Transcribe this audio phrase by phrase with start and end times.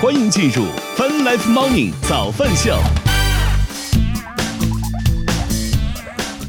[0.00, 0.64] 欢迎进入
[0.96, 2.78] Fun Life Morning 早饭秀。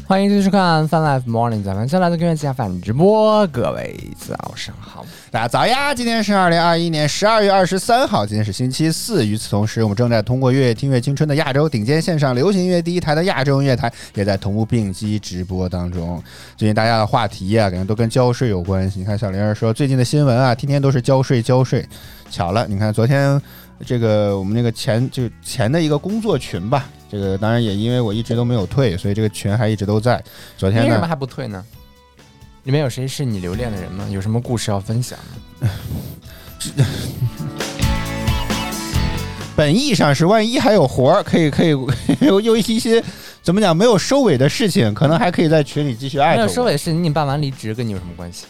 [0.06, 5.04] 欢迎继续收看《Fun Life Morning》早饭秀，来自跟月下饭直播，各位早上好。
[5.32, 5.94] 大家早呀！
[5.94, 9.24] 今天是二零二一年十二月二十三号，今天是星期四。
[9.24, 16.20] 与此同时，我们正在通过“月听乐青春”的亚洲顶尖线上流行音乐第一台的亚洲音乐台，也在同步并机直播当中。
[16.56, 18.98] 最近大家的话题啊，感觉都跟交税有关系。
[18.98, 21.88] 你看，小玲儿说最近的新闻啊，天天都是交税交税。
[22.28, 23.40] 巧了，你看昨天
[23.86, 30.20] 这个我们那个前就前的一个工作群吧，这个当然也因为我一直都没有退，所以这个群还一直都在。
[30.58, 31.64] 昨天呢为什么还不退呢？
[32.64, 34.06] 里面有谁是你留恋的人吗？
[34.10, 35.18] 有什么故事要分享
[35.60, 35.68] 吗？
[39.56, 41.70] 本意上是万一还有活儿，可以可以
[42.20, 43.02] 有 有一些
[43.42, 46.36] 怎么讲没有收尾的事情，可能还可以在群里继续艾特。
[46.36, 48.46] 没有收尾的事情，你办完离职跟你有什么关系？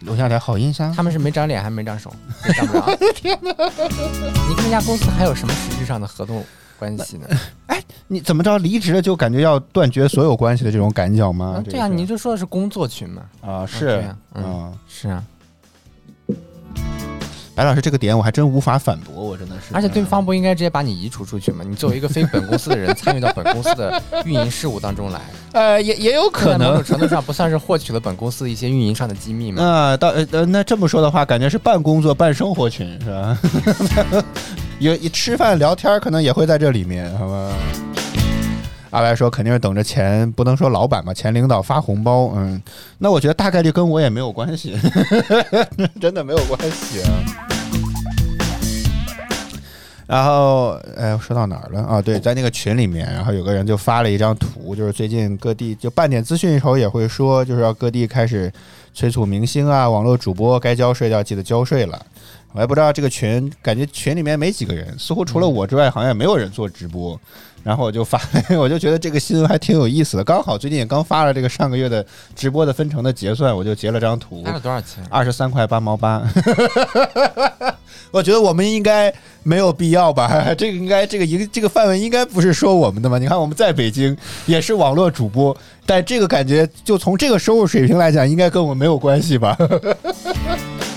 [0.00, 0.92] 留下点好印象。
[0.94, 2.14] 他们是没长脸还没长手，
[2.46, 2.94] 也长不着。
[3.14, 3.50] 天哪！
[3.50, 6.44] 你跟那家公司还有什么实质上的合同
[6.78, 7.26] 关系呢？
[7.66, 11.54] 哎你怎么着离职了就感觉要断绝所有关系的这种感觉吗？
[11.58, 13.22] 嗯对啊，你就说的是工作群嘛。
[13.40, 15.24] 啊是嗯啊，是啊，
[17.54, 19.72] 白老师这个点我还真无法反驳，我真的是。
[19.74, 21.64] 而且对方不应该直接把你移除出去吗？
[21.66, 25.20] 你作为一个非本公司的人，参与到本公司的运营事务当中来，
[25.52, 29.62] 呃也也有可能种程度上不算是获取了本公司的一些运营上的机密吗？
[29.64, 33.38] 啊，到呃呃，那这么说的话，感觉是半工作半生活群是吧？
[34.78, 37.50] 有吃饭聊天可能也会在这里面，好吧？
[38.90, 42.60] 阿白说肯定是等着钱，不能说老板吧，前领导发红包，嗯，
[42.98, 44.78] 那我觉得大概率跟我也没有关系，
[46.00, 47.00] 真的没有关系。
[50.06, 52.02] 然后，哎，说到哪儿了啊？
[52.02, 58.52] 对，在那个群里面，然后有个人就发了一张图，就是最近各地就半点资讯的时候也会说，就是要各地开始
[58.92, 62.00] 催促明星啊、网络主播该交税要记得交税了。
[62.54, 67.20] 我也不知道这个群，感觉群里面没几个人，似乎除了我之外，好像也没有人做直播。
[67.64, 68.20] 然后我就发，
[68.60, 70.22] 我就觉得这个新闻还挺有意思的。
[70.22, 72.04] 刚好最近也刚发了这个上个月的
[72.36, 75.02] 直播的分成的结算，我就截了张图花，了多少钱？
[75.08, 76.22] 二十三块八毛八。
[78.12, 79.12] 我觉得我们应该
[79.42, 80.54] 没有必要吧？
[80.56, 83.18] 这个应该这个一这个范围应该不是说我们的嘛？
[83.18, 85.56] 你看我们在北京也是网络主播，
[85.86, 89.56] 但这个感觉就从这个收入水平来讲，应该跟我们没有关系吧？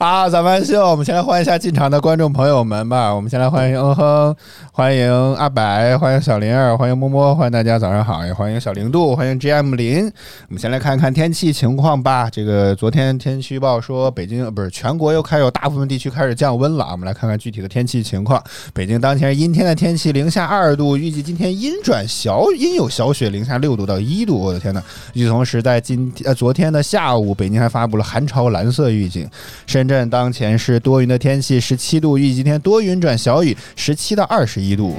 [0.00, 3.12] 好，咱们秀，我们先来欢迎一下进场的观众朋友们吧。
[3.12, 4.36] 我们先来欢迎嗯哼，
[4.78, 10.04] 欢迎阿白，欢迎小灵儿，欢迎摸摸，欢迎大家早上好，也欢迎小零度，欢迎 GM 林。
[10.46, 12.30] 我们先来看看天气情况吧。
[12.30, 16.92] 这个昨天天气预报说北京不是全国又开始有大部分地区开始降温了啊。
[16.92, 18.40] 我们来看看具体的天气情况。
[18.72, 24.38] 北京当前阴天的天气，零下二度，预计今天阴转小阴有小雪，零下六度到一度。
[24.38, 24.80] 我的天呐！
[25.12, 29.28] 与此同时，在今呃昨天的下午，北京还发布了寒潮蓝色预警。
[29.66, 34.96] 深圳当前是多云的天气，十七度，预计今天多云转小雨，十七到二十一一度。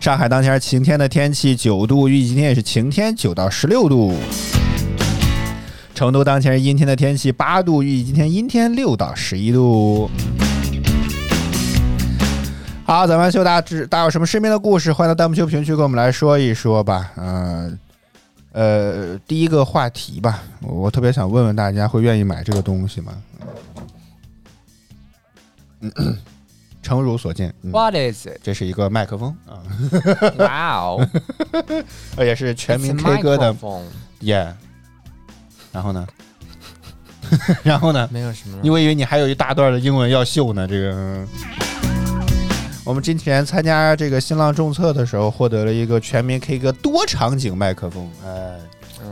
[0.00, 4.14] 上海当前是晴天的天气，九度，预计今天也是晴天，九到十六度。
[5.94, 10.10] 成都当前是阴天的天气，八度，预计今天阴天，六到十一度。
[12.84, 17.12] 好，咱们秀大家知大家有什么身边的故事，欢迎到弹幕区评论区跟我们来说一说吧。
[17.16, 17.78] 嗯、
[18.50, 23.12] 呃，第一个话题吧，我我特别想问问大家，会愿意买这个东西吗？
[25.80, 25.92] 嗯，
[26.82, 28.40] 诚如所见，嗯 What is it？
[28.42, 29.62] 这是一个麦克风啊，
[30.38, 31.08] 哇哦，
[32.16, 33.54] 而且是全民 K 歌的
[34.20, 34.52] 耶。
[35.72, 36.06] 然后呢？
[37.62, 38.08] 然后呢？
[38.12, 38.58] 没有什么。
[38.62, 40.66] 因为以为你还有一大段的英文要秀呢。
[40.68, 41.28] 这个，嗯
[42.84, 48.10] 我们之前参加这个新浪众测的时候，获得了一个全民 K 歌多场景麦克风。
[48.26, 48.58] 哎，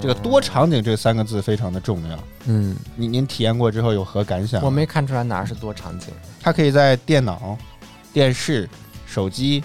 [0.00, 2.18] 这个多场景这三个字非常的重要。
[2.46, 4.62] 嗯，您您体验过之后有何感想？
[4.62, 6.08] 我没看出来哪儿是多场景。
[6.40, 7.56] 它可以在电脑、
[8.12, 8.68] 电视、
[9.06, 9.62] 手机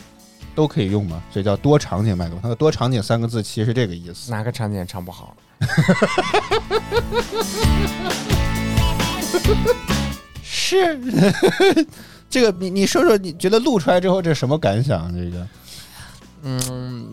[0.54, 2.42] 都可以用嘛，所以叫多场景麦克风。
[2.42, 4.32] 它的多场景三个字其实是这个意思。
[4.32, 5.36] 哪个场景也唱不好？
[10.44, 11.00] 是，
[12.30, 15.14] 这个你你说说，你觉得录出来之后这什么感想？
[15.16, 15.48] 这个
[16.44, 17.10] 嗯，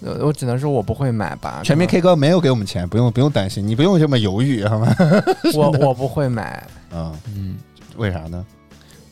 [0.00, 1.60] 我我只能说我不会买吧。
[1.64, 4.94] 全民 K 歌没有给我们钱，不用不用担心，你不用这么犹豫，好吗？
[5.54, 6.66] 我我不会买。
[6.94, 7.56] 嗯、嗯，
[7.96, 8.44] 为啥呢？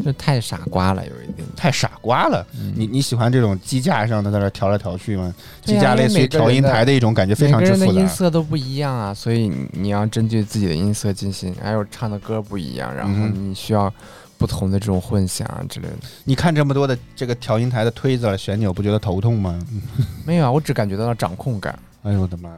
[0.02, 1.46] 这太傻瓜了，有一点。
[1.54, 2.46] 太傻瓜了。
[2.58, 5.34] 嗯你你喜欢这种机架上的在那调来调去吗？
[5.62, 7.92] 机架类似于调音台的一种感觉，非常之复杂。
[7.92, 13.92] 音色都不一样啊，所以你你要根据自己的音色进行，还有唱的歌不一样，然后嗯你需要
[14.40, 15.94] 不同的这种混响啊之类的。
[16.24, 19.60] 你看这么多的这个调音台的推子、旋钮，不觉得头痛吗？
[20.24, 21.78] 没有啊，我只感觉到了掌控感。
[22.02, 22.56] 哎呦我的妈呀！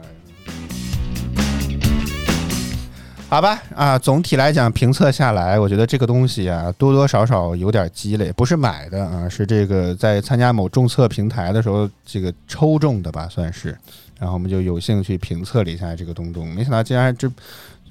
[3.27, 13.77] 好吧，啊，总体来讲评测下来，我觉得这个东西啊，多多少少有点积累，不是买的啊，是这个在参加某众测平台的时候，这个抽中的吧，算是。
[14.19, 17.29] 然后我们就有幸去评测了一下这个东东，没想到竟然这，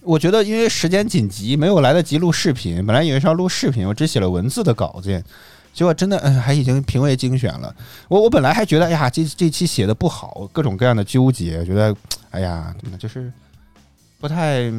[0.02, 5.22] 我觉得因为时间紧急，没有来得及录视频，本来以为是要录视频，我只写了文字的稿件。
[5.72, 7.74] 结果真的，嗯，还已经评为精选了。
[8.08, 11.96] 我我本来还觉得，哎呀，这这期写的不好，各种各样的纠结，觉得，
[12.30, 13.32] 哎呀，就是
[14.20, 14.70] 不太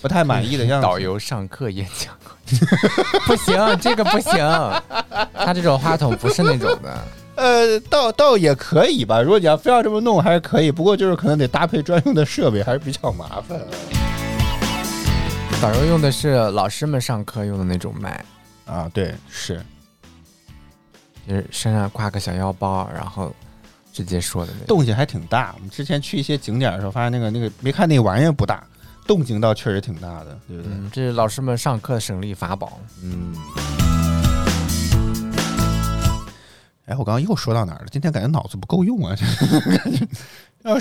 [0.00, 0.82] 不太满意的样子。
[0.86, 2.12] 导游上课演讲，
[3.26, 4.32] 不行，这个不行。
[5.34, 7.04] 他这种话筒不是那种的。
[7.36, 9.20] 呃，倒倒也可以吧。
[9.20, 10.70] 如果你要非要这么弄，还是可以。
[10.70, 13.60] 不过就是可能得搭配专用的设备，还是比较麻烦。
[15.64, 18.22] 导游用的是老师们上课用的那种麦
[18.66, 19.64] 啊，对，是。
[21.26, 23.34] 就是身上挂个小腰包，然后
[23.90, 25.54] 直接说的那动静还挺大。
[25.54, 28.62] 我们之前去一些景点的时候，发现那个那个没看那玩意儿不大，
[29.06, 30.70] 动静倒确实挺大的，对不对？
[30.92, 32.78] 这是老师们上课省力法宝。
[33.02, 33.34] 嗯。
[36.84, 37.86] 哎，我刚刚又说到哪儿了？
[37.90, 39.16] 今天感觉脑子不够用啊！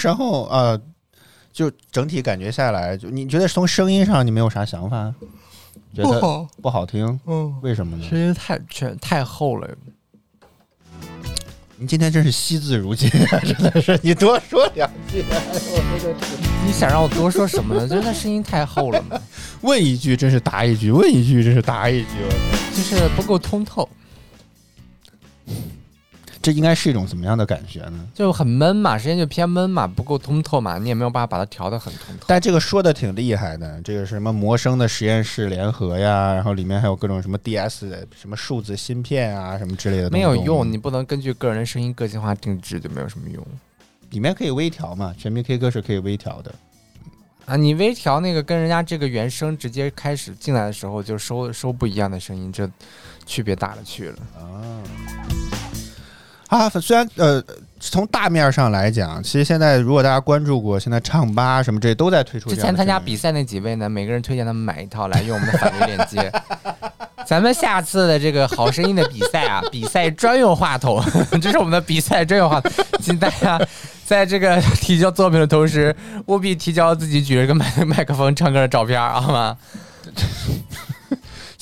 [0.02, 0.78] 然后呃，
[1.54, 5.14] 就整体感觉下来，就你觉得从声音上你没有啥想法？
[5.96, 6.20] 觉得
[6.62, 7.20] 不好听？
[7.28, 8.04] 嗯，为什么呢？
[8.10, 9.70] 声音太全太厚了。
[11.78, 13.40] 你今天真是惜字如金啊！
[13.46, 15.24] 真的是，你多说两句。
[16.66, 17.88] 你想让我多说什么呢？
[17.88, 19.20] 就是他声音太厚了嘛。
[19.62, 22.08] 问一句真是答一句，问一句真是答一句。
[22.74, 23.88] 就是不够通透。
[26.44, 28.08] 这应该是一种怎么样的感觉呢？
[28.14, 32.26] 就很闷嘛，时间就偏闷嘛，不够通透嘛，你也没有办法把它调得很通透。
[32.28, 40.10] 但这个说的挺厉害的，这个是什么魔声的实验室联合呀，然后里面还有各种什么 DS 什么数字芯片啊，什么之类的。
[40.10, 43.42] 没有用，你不能根据个人的声音个性化定制，就没有什么用。
[44.10, 45.16] 里面可以微调嘛？
[45.18, 46.54] 全民 K 歌是可以微调的。
[47.46, 52.70] 啊，你微调那个跟人家这个原声直接开始进来的时候就收收不一样的声音，这
[53.26, 54.84] 区别大了去了啊。
[56.54, 57.44] 啊，虽然呃，
[57.80, 62.48] 从大面上来讲，其实现在如果大家关注过，现在唱吧什么这些都在推出。
[62.48, 66.32] 之前参加比赛那几位呢，每个人推荐他们买一套来用我们的返利链接。
[67.26, 71.04] 咱们下次的这个好声音的比赛啊，比赛专用话筒，
[71.42, 72.72] 这是我们的比赛专用话筒，
[73.02, 73.60] 请大家
[74.06, 75.96] 在这个提交作品的同时，
[76.28, 79.58] 务必提交自己举着个麦麦克风唱歌的照片，好吗？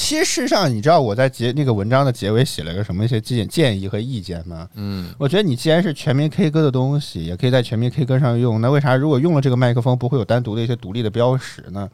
[0.01, 4.68] 其实事实上，你知道我在结那个文章的结尾写了个什么一些建建议和意见吗？
[4.74, 8.59] 嗯，我觉得你既然是全民 K 歌的东西，也可以在全民 K 歌上用。
[8.59, 11.88] 那为啥如果用了这个麦克风，不会有单独的一些独立的标识呢？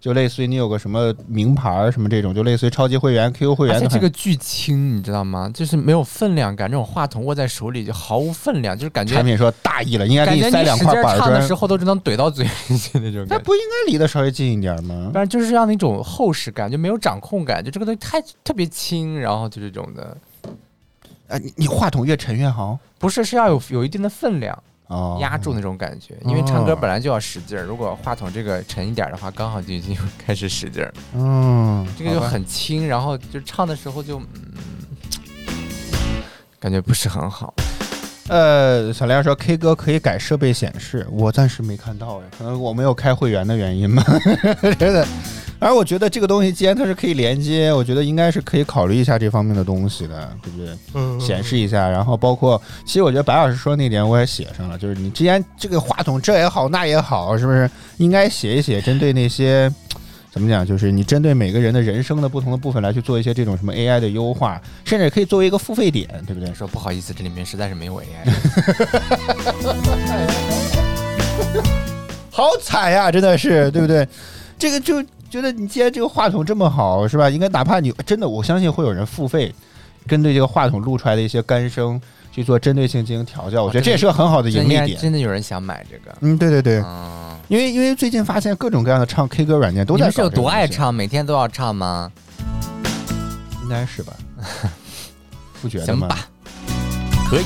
[0.00, 3.76] 就类似于你有个什么名牌什么这种，就类似于超级会员、QQ 会员。
[3.76, 5.50] 而且这个巨轻，你知道吗？
[5.52, 9.14] 就是没有分量感，这种话筒握在手里就毫无分量，就是感觉。
[9.14, 11.18] 产品说大意了，应该给你塞两块板砖。
[11.18, 12.50] 唱的时候都只能怼到嘴里
[12.94, 13.26] 那种。
[13.28, 15.10] 那不应该离得稍微近一点吗？
[15.12, 20.16] 不然就是让那种厚实感，就没有掌控感，就这个东西太特别轻，然后就这种的。
[21.28, 22.78] 哎，你你话筒越沉越好？
[22.98, 24.62] 不是，是要有有一定的分量。
[25.20, 27.62] 压住那种感觉，因为唱歌本来就要使劲儿。
[27.64, 30.92] 如果话筒这个沉一点的话，刚好就已经开始使劲儿。
[31.14, 34.54] 嗯，这个就很轻，然后就唱的时候就嗯，
[36.58, 37.54] 感觉不是很好。
[38.28, 44.04] 呃，小亮说 K 歌可以改设备显示，我暂时没看到哎，可能我没有开会员的原因吧，
[44.78, 45.06] 真的。
[45.60, 50.74] 而我觉得这个东西既然它是可以连接，我觉得应该是可以考虑一下这方面的东西的，对不对？
[50.94, 59.70] 嗯，显示一下，然后包括，其实我觉得白老师说那点我也写上了，就是你既然这个话筒这也好那也好，是不是应该写一写针对那些
[60.32, 66.54] 怎么讲，就是你针对每个人的人生的不同的部分来去做一些这种什么 AI 的优化，甚至可以作为一个付费点，对不对？
[66.54, 68.06] 说不好意思，这里面实在是没有 AI。
[72.30, 74.08] 好惨呀，真的是，对不对？
[74.58, 75.04] 这个就。
[75.30, 77.30] 觉得你既然这个话筒这么好，是吧？
[77.30, 79.54] 应该哪怕你真的，我相信会有人付费，
[80.08, 82.00] 针对这个话筒录出来的一些干声
[82.32, 83.62] 去做针对性进行调教。
[83.62, 84.96] 我觉得这也是个很好的盈利点。
[84.98, 86.16] 真的有人想买这个？
[86.20, 86.84] 嗯，对对对。
[87.48, 90.06] 因为因为最近发现各种各样的唱 K 歌软件都在。
[90.06, 90.92] 你是有多爱唱？
[90.92, 92.10] 每天都要唱吗？
[93.62, 94.12] 应该是吧。
[95.62, 96.08] 不觉得吗？
[97.28, 97.44] 可以，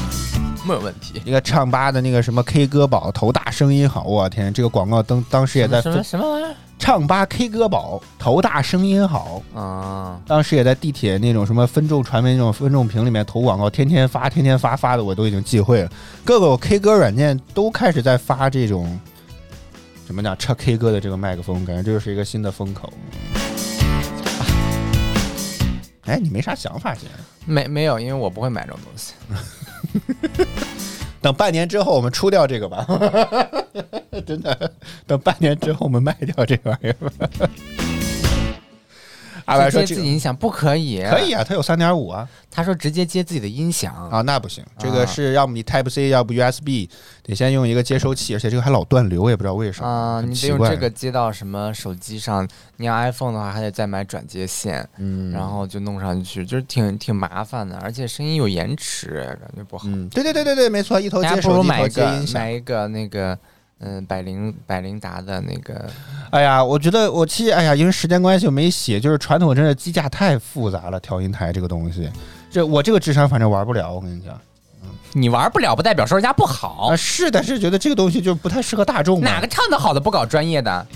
[0.66, 1.20] 没有问题。
[1.24, 4.04] 一个唱吧的那个什么 K 歌宝，头大声音好。
[4.04, 6.54] 我天，这个广告当当时也在什么什么玩意儿？
[6.78, 10.20] 唱吧 K 歌宝头大声音好啊！
[10.26, 15.90] 当时也在地铁那种什么分众传媒那种分众屏里面投广告，天天发，天天发发的我都已经忌讳了。
[16.24, 19.00] 各个 K 歌软件都开始在发这种
[20.06, 22.92] 怎么讲唱 K 歌的这个麦克风，感觉这就是一个新的风口。
[26.02, 27.06] 哎，你没啥想法，姐？
[27.46, 29.14] 没没有，因为我不会买这种东西。
[31.24, 32.86] 等半年之后，我们出掉这个吧。
[34.26, 34.70] 真的，
[35.06, 37.30] 等半年之后我们卖掉这玩意儿吧。
[39.44, 41.32] 阿白说接这个自己音响不可以，可以。
[41.32, 46.88] 啊，它有三点五啊他说直接接自己的音响，啊，那不行，这个是要么你 Type C，要不 USB，
[47.24, 52.48] 得先用一个接收器，而且这个还老断流，也不知道为什么啊，你得用这个接到什么手机上？
[52.76, 59.84] 你要 iPhone 的话，还得再买转接线，嗯，然后就弄上去，就是挺挺麻烦的，而且声音有延迟，感觉不好。
[59.88, 62.50] 嗯，对对对对对，没错，一头接手机，一头接音响买。
[62.52, 63.36] 一个那个
[63.80, 65.90] 嗯百灵百灵达的那个，
[66.30, 72.10] 哎呀，我觉得我其实哎呀，因为时间关系我没写，就是传统真的机架太复杂了，调音台这个东西，
[72.50, 74.40] 这我这个智商反正玩不了，我跟你讲
[75.12, 79.20] 你玩不了不代表说人家不好啊，，是，的是觉得这个东西就不太适合大众。
[79.20, 80.86] 哪个唱的好的不搞专业的？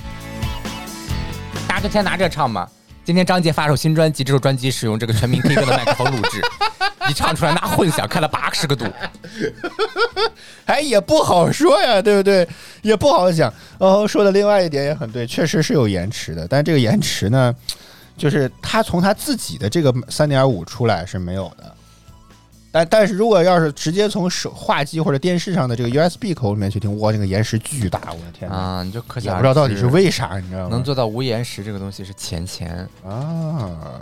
[1.69, 2.69] 大家就先拿这唱吧。
[3.09, 6.43] 今天张杰发首新专辑，这首专辑使用这个全民 K 歌的麦克风录制，
[7.09, 8.85] 一唱出来那混响开了八十个度，
[10.67, 12.47] 哎，也不好说呀，对不对？
[12.83, 13.51] 也不好讲。
[13.79, 17.57] 然哦，说的另外一点也很对，确实是有延迟的，但这个延迟呢，
[18.15, 21.75] 就是他从他自己的这个三点五出来是没有的。
[22.71, 28.57] 但但是如果要是直接从手话机或者电视上的这个 USB 口里面去听，哇，那个延时巨大，我的天哪！
[28.57, 30.69] 啊，你就可也想不知道到底是为啥，你知道吗？
[30.71, 34.01] 能做到无延时这个东西是钱钱，啊，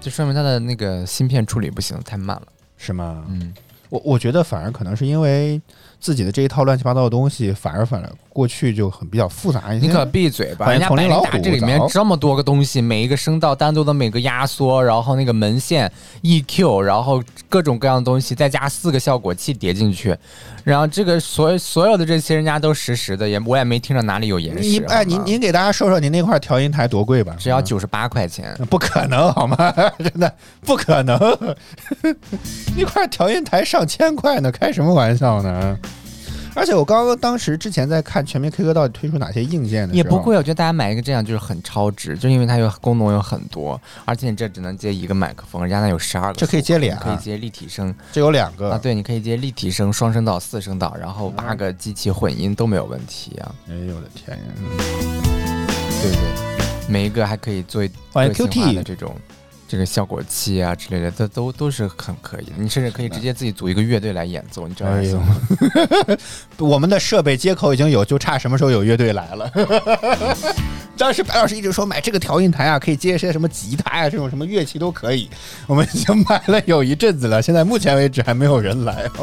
[0.00, 2.42] 就说明它的那个芯片处理不行，太慢了。
[2.76, 3.24] 是吗？
[3.28, 3.52] 嗯，
[3.90, 5.60] 我我觉得反而可能是因为
[6.00, 9.86] 自己的这一套乱七八糟的东西，反而反而过去就很比较复杂一些。
[9.86, 10.70] 你可闭嘴吧！
[10.70, 15.90] 人家百灵丛林老虎达这里面这么多个东西，每一个声道单独的每个压缩，然后那个门线、
[16.22, 20.16] EQ，然后各种各样的东西，再加四个效果器叠进去，
[20.62, 24.68] 然后这个所所有的这些人家都实时的，也我也没听着哪里有延时。
[24.68, 27.34] 你哎，您您给大家说说您那块调音台多贵吧？
[27.38, 29.56] 只要嗯九十八块钱，不可能好吗？
[29.98, 31.18] 真的不可能，
[32.76, 35.76] 一块调音台上千块呢，开什么玩笑呢？
[36.58, 40.36] 而且我刚刚当时之前在看全民 K 歌到底推出哪些硬件的，也不贵。
[40.36, 54.44] 我觉得大家买一个这样就是很超值，就因为它有功能有很多，而且你这只能接一个麦克风，人家那有十二个，这可以接俩可以接立体声这有两个，啊，对，你可以接立体声、双声道、四声道，然后八个机器混音都没有问题啊，哎呦我的天呀！
[56.02, 56.18] 对对？
[56.88, 57.80] 每一个还可以做
[58.12, 59.14] 个性化的这种。
[59.68, 62.52] 这个效果器啊之类的，都都都是很可以的。
[62.56, 64.98] 你甚至可以直接自己组一个乐队来演奏，你知道吗？
[66.56, 69.52] 我们的设备接口已经有，就差什么时候有乐队来了。
[70.96, 75.28] 当时白老师一直说买这个调音台啊，可以接一些什么吉他呀、这种什么乐器都可以。
[75.66, 79.08] 我们已经买了有一阵子了，现在目前为止还没有人来。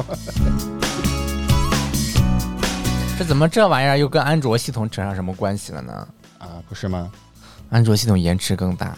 [3.17, 6.07] 这怎么这玩意儿又跟安卓系统扯上什么关系了呢？
[6.37, 7.11] 啊，不是吗？
[7.71, 8.95] 安卓系统延迟更大。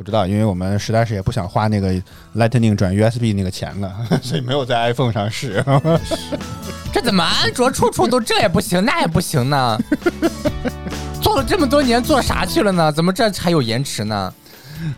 [0.00, 1.92] 不知道，因为我们实在是也不想花那个
[2.34, 5.62] Lightning 转 USB 那个钱了， 所以没有在 iPhone 上试。
[6.90, 9.78] 这怎么安卓处处都这也不行那也不行呢？
[11.20, 12.90] 做了这么多年，做啥去了呢？
[12.90, 14.32] 怎么这还有延迟呢？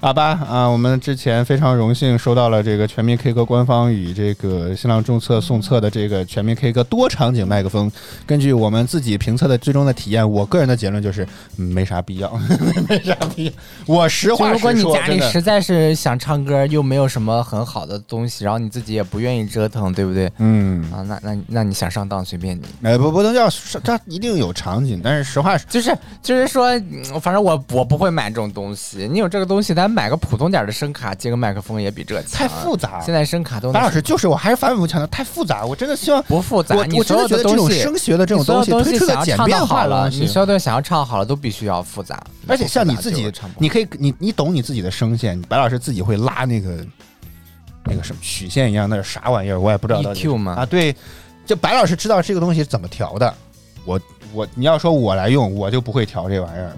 [0.01, 7.91] 好吧，啊，我们之前非常荣幸收到了这个全民 K 歌官方与这个新浪众测送测的这个全民 K 歌多场景麦克风。
[8.27, 12.33] 根据我们自己评测的最终的体验，我个人的结论就是嗯没啥必要，
[12.89, 13.53] 没啥必要。
[13.87, 20.31] 我实话实说，果你家里实在是想唱歌，又没有什么很好的东西，然后你自己也不愿意折腾，对不对？
[20.39, 22.63] 嗯，啊，那那那你想上当随便你。
[22.83, 23.49] 哎，不不能叫
[23.83, 29.09] 这一定有场景，但是实话实就是就是说，嗯反正我我不会买这种东西。
[29.11, 32.31] 你有这个东西，咱买个普通点的声卡，接个麦克风也比这强。
[32.33, 33.01] 太复杂。
[33.01, 40.27] 现在声卡都白老师就是我还是反复强调太复杂，我真的希望不复杂，我你我真的觉得这种声学的这种东西推东西想出的简要唱好了你西。
[40.27, 42.23] 所有东西想要唱好了，都必须要复杂。
[42.47, 46.85] 而且像你自己你可以，你你懂你自己的声线，白老师自己会拉那个
[47.85, 49.59] 那个什么曲线一样，那是啥玩意儿？
[49.59, 50.95] 我也不知道 EQ 吗啊，对，
[51.47, 53.35] 就白老师知道这个东西怎么调的。
[53.85, 54.01] 我
[54.33, 56.73] 我你要说我来用，我就不会调这玩意儿。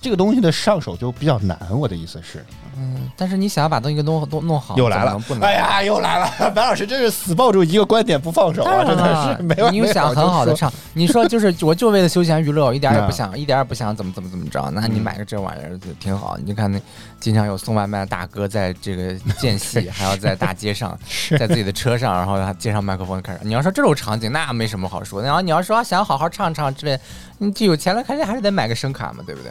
[0.00, 2.44] 这个东西的上手就比较难，我的意思是，
[2.80, 6.30] 嗯，但是你想要把东西给弄弄弄好，又来了哎呀，又来了！
[6.54, 16.36] 白老师真是死抱住一个观点不放手啊，真的是没有你又想很好的唱，你说就是我就为了休闲娱乐，我一点儿也啊不想，一点儿也不想怎么怎么怎么着，那你嗯买个这玩意儿就挺好。
[16.38, 16.80] 你就看那
[17.18, 20.96] 经常有送外卖的大哥在这个间隙， 还要在大街上，
[21.38, 23.40] 在自己的车上，然后他接上麦克风开始。
[23.42, 25.20] 你要说这种场景，那没什么好说。
[25.20, 26.98] 然后你要说想好好唱唱之类，
[27.38, 29.50] 你就有钱了，肯定还是得买个声卡嘛，对不对？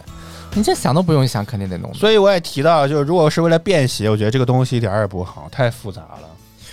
[0.57, 1.93] 你这想都不用想，肯定得弄。
[1.93, 6.27] 所以我也提到，就是如果是为了便携，我觉得这个东西一点儿也不好，太复杂了。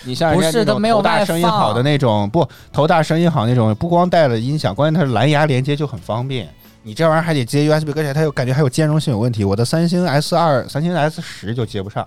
[0.05, 6.49] 你像不是都没有头大声音好的那种，不头大声音好那种，不光带了音响，关键它是蓝牙连接就很方便。
[6.83, 9.45] 你这玩意儿还得接 USB，而且它又感觉还有兼容性有问题。
[9.45, 12.07] 我的三星 S 二、三星 S 十就接不上，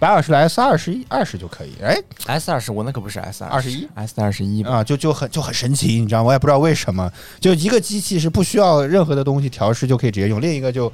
[0.00, 1.72] 白老师的 S 二十一、二十就可以。
[1.82, 4.64] 哎 S 二十，我那可不是 S 二十一 S 二十一？
[4.64, 6.26] 啊，就就很就很神奇，你知道吗？
[6.28, 10.92] 我也不知道为什么，就一个机器是不需要任何的东西调试就可以直接用，另一个就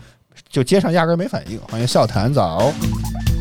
[0.48, 1.60] 就街上压根儿没反应。
[1.70, 2.72] 欢迎笑谈早，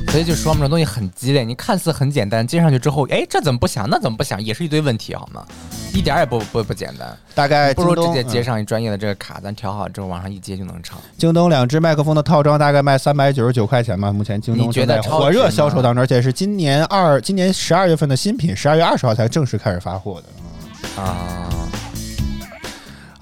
[0.09, 5.45] 所以就说嘛，这东西很鸡肋，你看似很简单，接上去之后，哎，这怎么不响，那怎么不响，也是一堆问题，好吗？
[5.93, 10.97] 一点儿也不不不简单，大概不如直接接嗯上一专业的这个卡，咱调好之后往上一接就能唱。
[11.17, 21.01] 京东两只麦克风的套装大概卖三百九十九块钱吧，目前京东你觉得正在火热销售当中，而且是今年二今年十二月份的新品，十二月二十号才正式开始发货的。
[21.01, 21.49] 啊，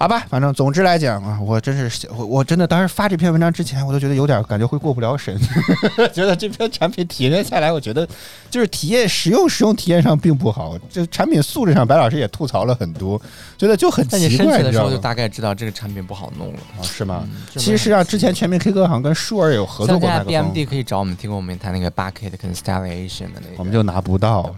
[0.00, 5.38] 好吧，反正总之来讲啊，我真是我我真的当时发这篇文章之前，我都觉得有点感觉会过不了审，
[6.10, 8.08] 觉得这篇产品体验下来，我觉得
[8.48, 13.20] 就是体验使用使用体验上并不好，这产品素质上白老师也吐槽了很多，
[13.58, 14.88] 觉得就很奇怪，申请的时你知道吗？
[14.88, 16.58] 候就大概知道这个产品不好弄了。
[16.78, 17.22] 啊，是吗？
[17.26, 24.54] 嗯其实实际上之前全民 K 歌好像跟舒尔有合作像现在过麦克风，BMD 可以找我们提供我们台那个八 K 的 constellation 的那个，我们就拿不到。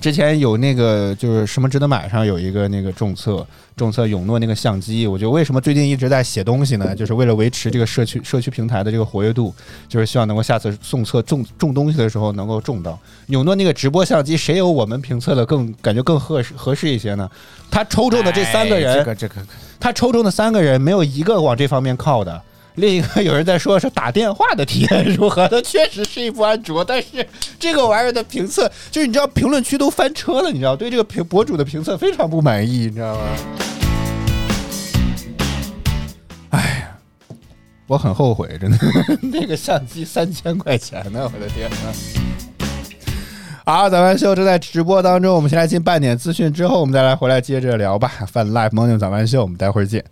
[0.00, 3.44] 之前有那个就是什么值得买上有一个那个重测
[3.76, 6.94] 重测永诺那个相机，我觉得为什么最近一直在写东西呢？
[6.94, 9.54] 就是为了维持这个社区社区平台的这个活跃度，
[9.88, 12.98] 就是希望能够下次送测种种东西的时候能够种到
[13.28, 17.28] 永诺那个直播相机，谁有我们评测的更感觉更合适合适一些呢？
[17.70, 19.34] 他抽中的这三个哎人，这个这个
[19.80, 22.42] 他抽中的三个人没有一个往这方面靠的。
[22.76, 25.46] 另一个有人在说是打电话的体验如何？
[25.48, 27.26] 它确实是一部安卓，但是
[27.58, 33.20] 这个玩意儿的评测，就是你知道评论区都翻车了，你知道对这个评博主的评测非常不满意，你知道吗？
[36.50, 36.96] 哎呀，
[37.86, 38.78] 我很后悔，真的，
[39.22, 41.76] 那个相机三千块钱呢，我的天呐！
[43.64, 48.10] 好，咱们秀正在直播当中，我们先来进半点资讯，之后我们再来回来接着聊吧。
[48.32, 50.04] Fun Life Morning 早班秀，我们待会儿见。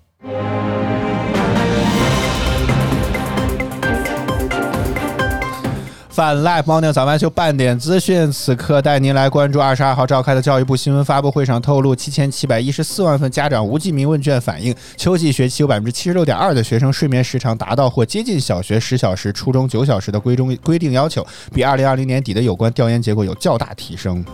[6.11, 21.25] 泛 Live Morning 早班秀半点资讯，此刻带您来关注二十二号召开的教育部新闻发布会上透露，七千七百一十四万份家长无记名问卷反映，秋季学期有百分之七十六点二的学生睡眠时长达到或接近小学十小时、初中九小时的规中规定要求，
[21.55, 24.25] 比二零二零年底的有关调研结果有较大提升。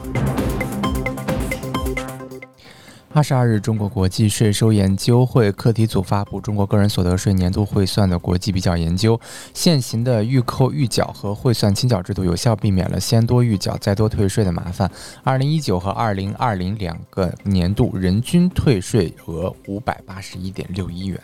[3.17, 9.17] 二十二日，中国国际税收研究会课题组发布《中国个人所得税年度汇算的国际比较研究》，
[9.55, 14.91] 现行的预扣预缴和汇算清缴制度有效避免了先多预缴再多退税的麻烦。
[15.25, 21.19] 二零一九和二零二零两个年度人均退税额五百八十一点六一元。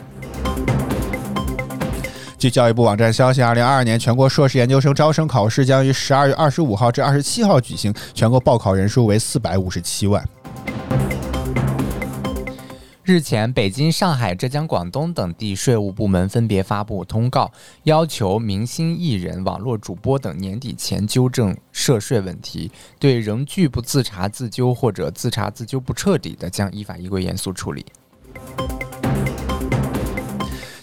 [2.39, 10.27] 据教育部网站消息，二零二二年全国硕士研究生招生考试将于十二月二十五号至二十七号举行，全国报考人数为四百五十七万。
[13.13, 27.85] 日前，北京、上海、浙江、广东等地税务部门分别发布通告，要求明星艺人、网络主播等年底前纠正涉税问题，对仍拒不自查自纠或者自查自纠不彻底的，将依法依规严肃处理。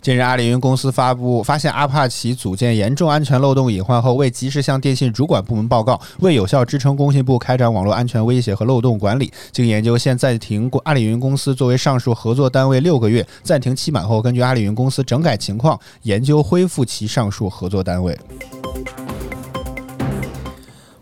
[0.02, 9.32] 近日，阿里云公司发布发现阿帕奇组件严重安全漏洞隐患后，未及时向电信主管部门报告，未有效支撑工信部开展网络安全威胁和漏洞管理。
[9.52, 18.18] 经研究，现暂停阿里云公司作为上述合作单位六个月，暂停期满后，根据阿里云公司整改情况，研究恢复其上述合作单位。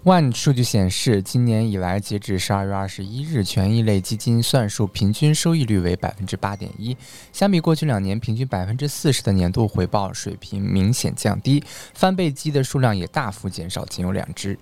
[0.07, 6.95] 万数据显示，今年以来，截至十二月二十一日，权益类基金算术平均收益率为百分之八点一，
[7.33, 11.61] 相比过去两年平均百分之四十的年度回报水平明显降低，
[11.93, 14.57] 翻倍机的数量也大幅减少，仅有两只。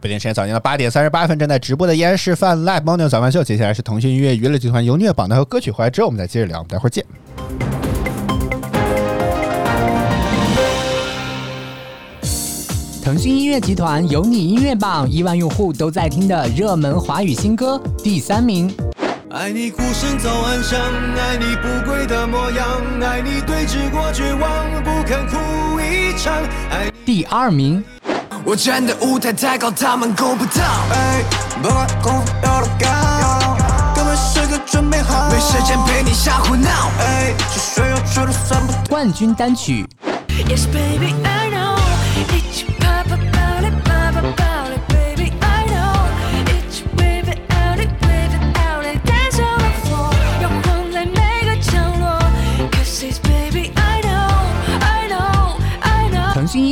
[0.00, 3.44] 北京时间早间的八点三十八分，正在直播的依然是泛 Live Morning 早饭秀。
[3.44, 6.58] 接下来是腾讯音乐娱乐集团由虐榜单和歌曲回来之后，我们再接着聊。
[6.58, 7.06] 我们待会儿见。
[13.08, 18.70] 腾讯音乐集团有你音乐榜亿万用户都在听的热门华语新歌第三名。
[19.30, 22.68] 爱你孤身走暗巷，爱你不跪的模样，
[23.00, 24.50] 爱你对峙过绝望，
[24.84, 26.34] 不肯哭一场。
[26.70, 27.82] 爱第二名，
[28.44, 30.62] 我站的舞台太高，他们够不到。
[30.92, 31.24] 哎，
[31.62, 33.56] 不管功夫有多高，
[33.96, 36.68] 根本时刻准备好，没时间陪你瞎胡闹。
[37.00, 39.86] 哎，是谁要出的算不冠军单曲
[40.46, 41.47] Yes, baby, I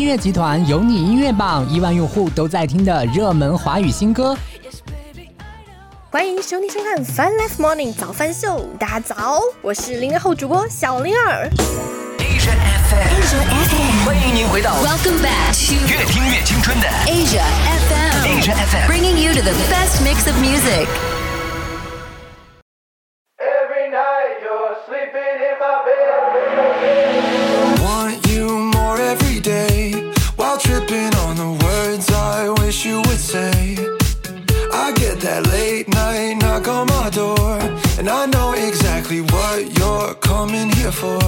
[0.07, 4.37] 乐集团有你音乐榜亿万用户都在听的热门华语新歌。
[6.11, 11.51] 欢迎收听收看《Fun Life Morning 早饭秀》，大家早，我是零零后主播小灵儿。
[12.19, 12.55] Asia
[12.89, 17.43] FM，欢迎您回到 Welcome back to 越听越青春的 Asia
[17.89, 18.87] FM, Asia FM。
[18.89, 20.87] bringing you to the best mix of music.
[40.97, 41.26] before.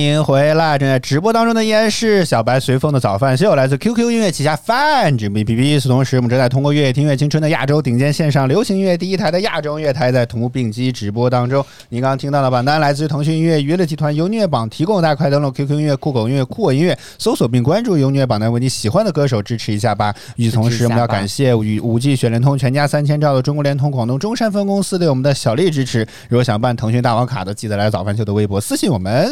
[0.00, 0.78] 您回来！
[0.78, 5.72] 正在直播当中的依然是小白随风的早饭秀，来自 QQ 音乐旗下饭直 B B B。
[5.72, 11.62] 与此同时，我们正在通过乐听乐青春的亚洲顶尖线上流行音乐第一台的亚洲乐台，在同步并机直播当中。
[11.90, 20.14] 您刚刚听到的榜单来自于腾讯音乐娱乐集团优音乐榜提供，大家快登录 QQ 音乐、酷狗音乐、酷我音乐，搜索并关注优音乐榜单，为你喜欢的歌手支持一下吧。
[20.36, 26.08] 与此同时，我们要感谢与五 G 雪联通全家三千兆的中国联通广东中山分公司对我们的小力支持。
[26.30, 29.30] 如果想办腾讯大王卡的，记得来早饭秀的微博私信我们。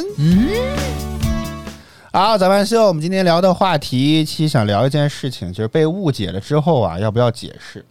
[2.10, 7.84] 好，早班秀，我们今天聊的话题，其实想聊一件事情，就是被误解了之后啊，要不要解释？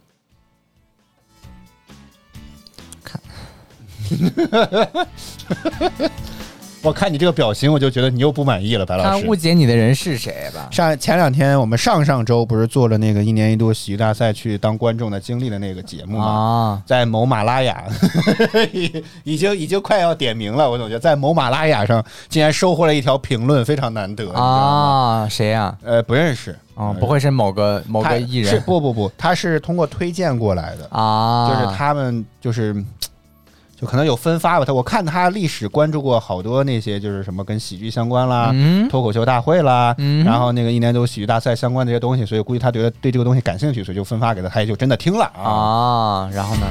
[3.02, 3.18] 看，
[6.82, 9.22] 我看你这个表情，我就觉得你又不满意了，白老师。
[9.22, 10.68] 他误解你的人是谁吧？
[10.70, 16.24] 上前两天，我们上上周不是做了那个一年一度喜剧大赛去当观众的经历的那个节目吗？
[16.24, 17.82] 啊，在某马拉雅，
[18.72, 20.70] 已 已经已经快要点名了。
[20.70, 24.30] 我总觉得在某马拉雅上竟然收获了一条评论，非常难得？
[24.32, 25.76] 啊，谁呀？
[25.82, 31.48] 呃，不认识，哦，不会是某个某个艺是人不不不，他是通过推荐过来的，啊？
[31.48, 32.74] 就是他们就是。
[33.80, 45.42] 就可能有分发吧，他我看他历史关注过好多那些就是什么跟喜剧相关啦、嗯脱口秀大会啦，嗯然后那个一年一度喜剧大赛相关的这些东西，所以估计他觉得对这个东西感兴趣，所以就分发给他，他也就真的听了啊。
[45.42, 46.66] 啊，然后呢？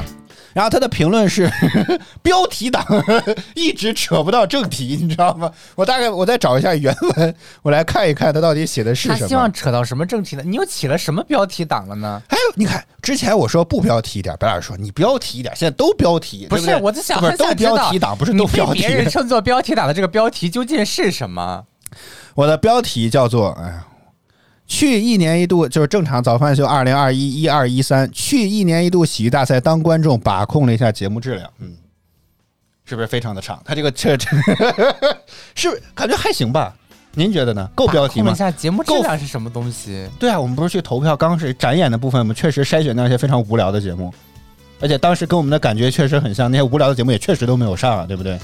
[0.54, 1.48] 然后他的评论是
[2.24, 2.84] 标题党
[3.54, 5.52] 一直扯不到正题，你知道吗？
[5.76, 9.54] 我大概我再找一下原文，我来看一看他到底写的是他希望。
[9.54, 10.42] 扯到什么正题呢？
[10.44, 12.20] 你又起了什么标题党了呢？
[12.28, 18.98] 还有，你看之前我说不标题一点，白老师说你标题一点，现在都标题，不是，我在想，不是都标题党，不是都标题被别。
[18.98, 21.66] 人称作标题党的这个标题究竟是什么？
[22.34, 23.88] 我的标题叫做“哎呀，
[24.66, 31.78] 去一年一度就是正常早饭秀二零二一一二一三，去一年一度喜剧大赛当观众把控了一下节目质量，嗯，
[32.86, 33.62] 是不是非常的长？
[33.64, 34.28] 他这个这这
[35.56, 36.76] 是不是感觉还行吧？
[37.18, 37.68] 您觉得呢？
[37.74, 38.38] 够标题吗控了一？
[38.38, 40.08] 下节目质量是什么东西？
[40.20, 44.14] 对啊，我们不是去投票，刚是展演的部分，我们确实筛选那些非常无聊的节目，
[44.80, 48.38] 而且当时跟我们的感觉确实很像，那些无聊的节目也确实都没有上啊，对不对？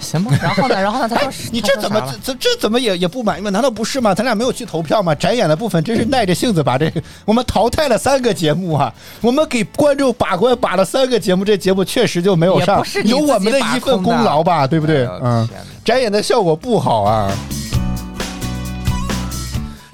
[0.00, 0.74] 行吧， 然后呢？
[0.74, 1.08] 然后呢？
[1.08, 3.48] 他说 你这怎么这这这怎么也也不满意吗？
[3.50, 4.12] 难道不是吗？
[4.12, 5.14] 咱俩没有去投票吗？
[5.14, 15.20] 展演的部分真是耐着性子把这个，我们淘汰了三个节目啊，我们给观众把关把了三个节目，这节目确实就没有上有我们的一份功劳吧，对不对哎？
[15.22, 15.48] 嗯，
[15.84, 17.30] 展演的效果不好啊。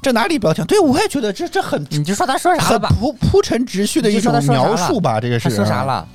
[0.05, 0.63] 这哪里标题？
[0.65, 2.89] 对，我也觉得这这很你就说他说啥了很吧？
[3.01, 5.85] 铺铺陈直叙的一种描述吧，这个是他说啥？
[5.85, 6.07] 了？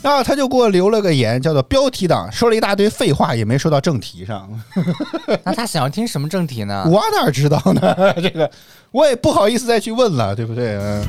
[0.00, 4.48] 然后他就给我留了个言，叫做标题党，说了一大堆废话，也没说到正题上。
[5.42, 6.84] 那他想要听什么正题呢？
[6.88, 8.14] 我哪知道呢？
[8.22, 8.48] 这个
[8.92, 10.76] 我也不好意思再去问了，对不对？
[10.80, 11.04] 嗯，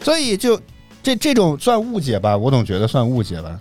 [0.00, 0.60] 所以就
[1.02, 3.58] 这这种算误解吧，我总觉得算误解吧。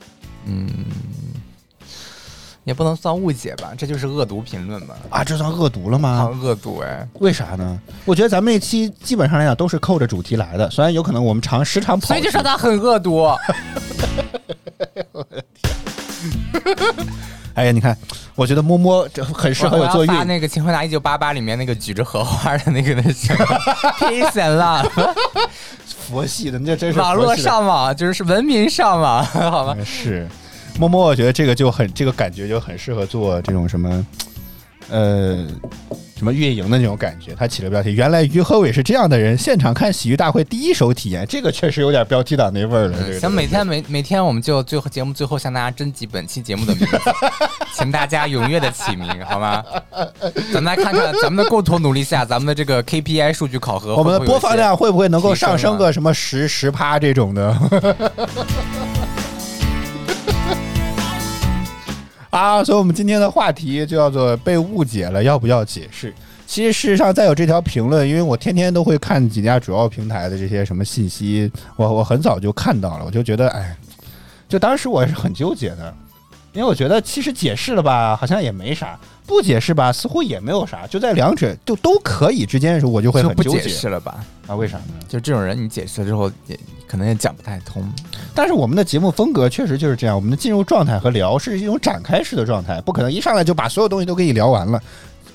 [2.63, 4.95] 也不能算误解吧，这就是恶毒评论吧？
[5.10, 6.30] 啊，这算恶毒了好吗？
[6.41, 7.08] 恶毒哎！
[7.19, 7.80] 为啥呢？
[8.06, 13.28] 我觉得咱们那期基本上来讲都是扣着主题来的，虽然有可能我们常时常跑，所以就说他很恶毒。
[17.56, 17.95] 哎呀，你看，
[18.34, 23.45] 我觉得摸摸这很适合有我做运要发那个《请回答一九八八》里面那个举着荷花的那个的声音
[23.99, 24.89] ，peace and love，
[25.86, 29.78] 佛系的，你这真是网络上网就是文明上网，好吧？
[29.86, 30.28] 是，
[30.79, 34.05] 摸摸，我觉得这个就很，这个感觉就很适合做这种什么，
[34.89, 35.47] 呃，
[36.17, 37.33] 什么运营的那种感觉。
[37.38, 42.97] 他起了标题，原来于和伟是这样的人，现场看喜剧大会第一手体验，这个确实有点标题党那味儿了。
[43.05, 46.97] 这个行，每天每每天我们就最后节目最后向大家征集本期节目的名字，
[47.75, 49.63] 请大家踊跃的起名，好吗？
[50.51, 57.55] 咱们来看看咱们的共同努力下，咱们的这个 KPI 数据考核，我们的播放量会不会能够上升个什么十十趴这种的？
[62.34, 66.12] 啊，所以我们今天的话题就叫做被误解了，要不要解释？
[66.48, 73.78] 其实事实上，再有这条评论，因为我天天都会看几家主要平台的这些什么信息，我我很早就看到了，我就觉得，哎，
[74.50, 75.93] 就当时我是很纠结的，
[76.53, 84.23] 因为我觉得其实解释了吧，好像也没啥；不解释吧，似乎也没有啥，就在两者就都可以之间的时候，我就会就不解很纠结释了吧？
[84.47, 84.93] 啊，为啥呢？
[85.09, 87.83] 就这种人，你解释了之后也可能也讲不太通。
[88.35, 94.79] 但是我们的节目风格确实就是这样，我们的进入状态和聊是一种展开式的状态，不可能一上来就把所有东西都给你聊完了。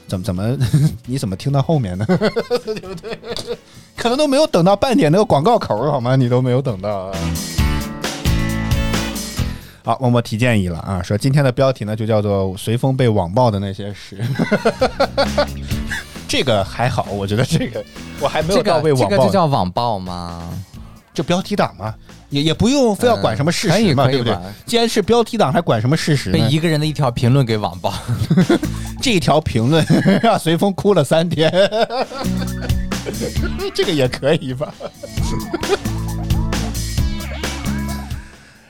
[0.07, 0.57] 怎么怎么
[1.04, 2.07] 你怎么听到后面呢？
[2.09, 3.18] 对不对？
[3.96, 6.14] 可能都没有等到半点那个广告口儿好吗？
[6.14, 7.18] 你都没有等到啊。
[9.88, 14.18] 好，默默提建议了啊，说今天的标题呢就叫做“随风被网暴的那些事”。
[16.29, 17.83] 这个还好，我觉得这个
[18.20, 20.42] 我还没有到被网暴，个就叫网暴吗？
[21.14, 21.94] 就标题党嘛，
[22.29, 24.37] 也也不用非要管什么事实嘛，对不对？
[24.66, 26.31] 既然是标题党，还管什么事实？
[26.31, 27.90] 被一个人的一条评论给网暴，
[29.01, 29.83] 这一条评论
[30.22, 31.51] 让随风哭了三天，
[33.74, 34.70] 这个也可以吧？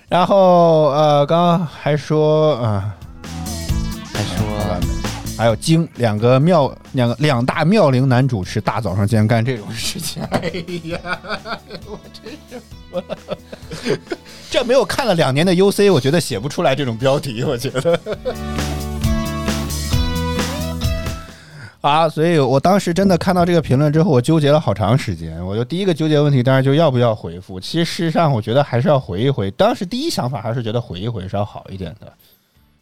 [0.08, 2.94] 然后呃，刚刚还说啊、
[4.14, 4.36] 还说
[5.36, 10.40] 还有京两个妙两个两大妙龄男主持大早上竟然干这种事情，哎
[10.84, 10.98] 呀，
[11.86, 13.04] 我真是服了。
[14.50, 18.00] 这没有看了两年的 UC，我觉得写不出来这种标题，我觉得。
[21.80, 25.44] 啊，所以我当时真的看到这个评论之后，我纠结了好长时间。
[25.46, 27.60] 我就第一个纠结问题，当然就要不要回复。
[27.60, 29.50] 其实事实上，我觉得还是要回一回。
[29.52, 32.12] 当时第一想法还是觉得回一回是要好一点的，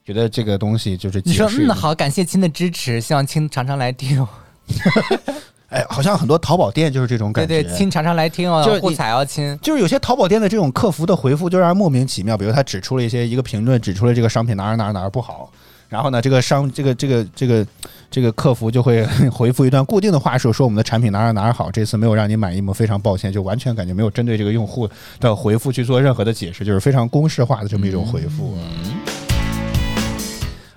[0.04, 4.26] 觉得这个东西就是你说嗯好，感谢亲的支持，希望亲常常来听。
[5.68, 7.48] 哎，好像很多淘宝店就是这种感觉。
[7.48, 9.58] 对对，亲常常来听哦就是，互踩哦亲。
[9.60, 15.50] 就是有些淘宝店的这种客服的回复就让人莫名其妙，比如他指出了一些一个评论，指出了这个商品哪儿哪儿哪儿不好，
[15.88, 17.66] 然后呢，这个商这个这个这个
[18.10, 24.88] 这个客服就会 回复一段固定的话术，说我们的产品哪儿哪儿好，这次没有让你满意，我们非常抱歉，就完全感觉没有针对这个用户
[25.20, 28.56] 的回复去做任何的解释，就是非常公式化的这么一种回复。
[28.56, 28.96] 嗯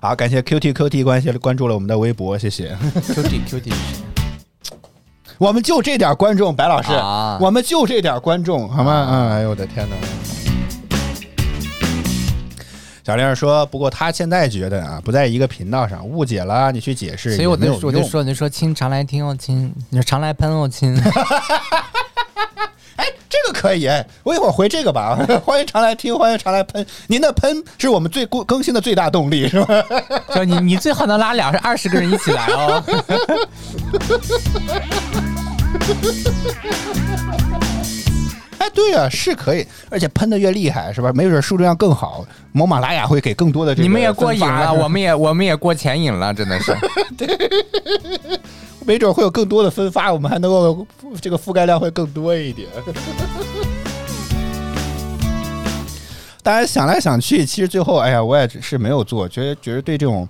[0.02, 2.74] 好，感谢 QT QT 关系关注了我们的微博，谢谢。
[3.14, 3.74] Q T Q T，
[5.38, 8.94] 我们就这点观众，白老师，啊我们就这点观众，好吗？
[8.94, 9.96] 啊嗯，哎呦我的天哪！
[13.06, 20.96] 小玲儿说，不过他现在觉得啊，不在一个频道上，误解了，你去解释，所以我就我就说，你就说亲常来听哦亲，你说常来喷哦亲。
[22.98, 25.18] 哎这个可以，哎，我一会儿回这个吧。
[25.46, 26.86] 欢迎常来听，欢迎常来喷。
[27.08, 29.84] 您的喷是我们最更更新的最大动力，是吧？
[30.36, 32.84] 就你你最好能拉两二十个人一起来哦。
[38.60, 41.12] 哎，对呀、是可以，而且喷的越厉害，是吧？
[41.14, 46.76] 没准数量更好，某马拉雅会给更多的这个你们也过瘾了，我们也我们也过前瘾了，真的是。
[47.18, 47.28] 对
[48.86, 50.86] 没准会有更多的分发，我们还能够
[51.22, 52.68] 这个覆盖量会更多一点。
[56.42, 60.28] 当然想来想去，其实最后，哎呀，我也是没有做，觉得觉得对这种，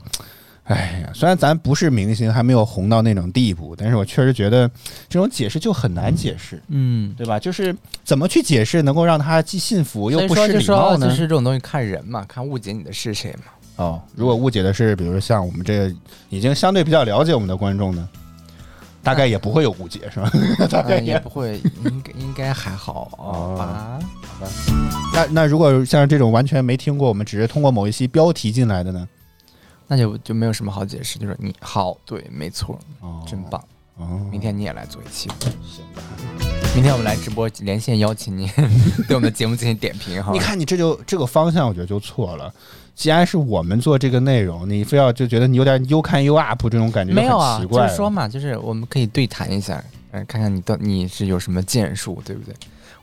[0.69, 4.69] 哎呀，虽然咱不是明星，还没有红到那种地步，但是我确实觉得
[5.09, 7.39] 这种解释就很难解释，嗯，对吧？
[7.39, 11.09] 就是怎么去解释能够让他既信服又不失礼貌说呢？
[11.09, 13.51] 就是这种东西看人嘛，看误解你的是谁嘛。
[13.77, 15.95] 哦，如果误解的是，比如说像我们这个
[16.29, 18.07] 已经相对比较了解我们的观众呢，
[19.01, 20.29] 大概也不会有误解，是吧？
[20.69, 23.99] 大概嗯也不会，应该应该还好哦好吧？
[25.15, 29.07] 那那如果像这种完全没听过，我们只是通过某一期标题进来的呢？
[29.89, 33.61] 那就就没有什么好解释，就是你好，对，没错，哦真棒。
[33.97, 35.27] 哦，明天你也来做一期，
[35.61, 36.01] 行吧。
[36.73, 38.49] 明天我们来直播连线邀请你
[39.09, 40.31] 对我们的节目进行点评哈。
[40.33, 42.53] 你，看你这就这个方向，我觉得就错了。
[42.95, 52.53] 既然是我们做这个内容，你非要就觉得你有点优看优 up 这种感觉，没有啊，就是说嘛，就是我们可以对谈一下，嗯，看看你到你是有什么建树，对不对？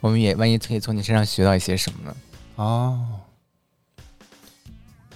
[0.01, 2.17] 我们也万一可以从你身上学到一些什么呢？
[2.57, 2.99] 哦，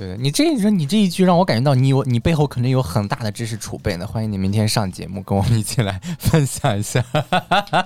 [0.00, 4.06] 对对，你这你说你这一句让我感觉到你有你背后肯定有很大的知识储备呢。
[4.06, 7.04] 欢迎你明天上节目跟我们一起来分享一下。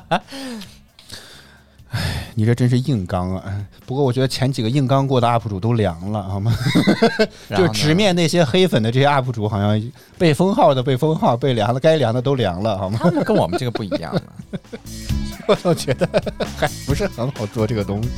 [0.06, 0.20] 哎
[2.36, 3.66] 你这真是硬刚啊！
[3.86, 6.52] 不过我觉得前几个硬刚过的 UP 主都凉了，好吗？
[7.56, 12.98] 就直面那些黑粉的这些 UP 主，好像被封号的被封号，被凉的该凉的都凉了，好吗？
[13.02, 14.22] 他们跟我们这个不一样了。
[15.46, 16.08] 我总觉得
[16.56, 18.08] 还不是很好做这个东西。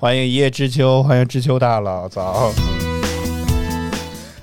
[0.00, 2.50] 欢迎一叶知秋，欢迎知秋大佬，早。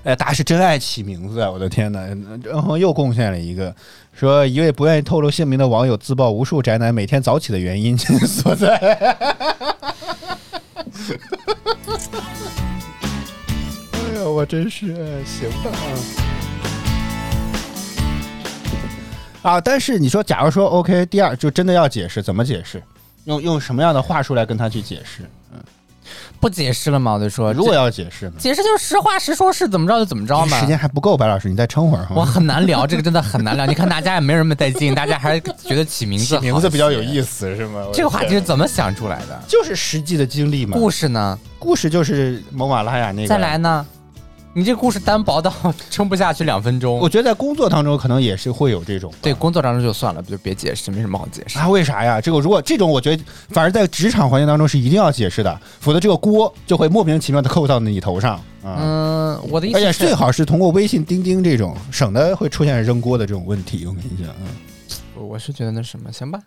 [0.04, 1.50] 哎，大家是真爱起名字啊！
[1.50, 2.00] 我的天哪，
[2.44, 3.76] 任恒又贡献了一个，
[4.14, 8.78] 说一位不愿意透露姓名的网友自曝无数宅男每天早起的原因所在。
[13.94, 14.94] 哎呀，我真是
[15.26, 15.72] 行吧
[19.42, 19.54] 啊！
[19.54, 22.80] 啊，但是你说，假如说 OK，第二就真的要解释，怎么解释？
[23.28, 25.24] 用用什么样的话术来跟他去解释？
[25.54, 25.60] 嗯
[26.40, 27.14] 不解释了吗？
[27.16, 28.36] 我就说，如果要解释呢？
[28.38, 30.58] 解释就是实话实说，是怎么着就怎么着嘛。
[30.60, 32.16] 时间还不够，白老师，你再撑会儿哈。
[32.16, 33.66] 我很难聊，这个真的很难聊。
[33.66, 37.28] 你看大家也没人们带劲，大家还是觉得起名字起名字比较有意思。
[37.28, 37.88] 思是吗？
[37.92, 39.38] 这个话题是怎么想出来的？
[39.48, 40.78] 就是实际的经历嘛。
[40.78, 41.38] 故事呢？
[41.60, 43.28] 故事就是蒙马拉雅那个。
[43.28, 43.86] 再来呢？
[44.58, 45.54] 你这故事单薄到
[45.92, 46.98] 撑不下去两分钟。
[46.98, 49.14] 我觉得在工作当中可能也是会有这种。
[49.22, 51.60] 对，工作当中就算了，就别解释，没什么好解释。
[51.60, 52.20] 啊，为啥呀？
[52.20, 58.80] 这个如果这种，我觉得反而在职场环境当中是一定要解释的，否则这个锅就会莫名其妙的扣到你头上啊。
[58.82, 63.86] 嗯，我的意思而且是，最好是通过微信、钉钉这种，省得会出现扔锅的这种问题。
[63.86, 64.48] 我跟你讲，嗯。
[65.20, 66.40] 我是觉得那什么，行吧。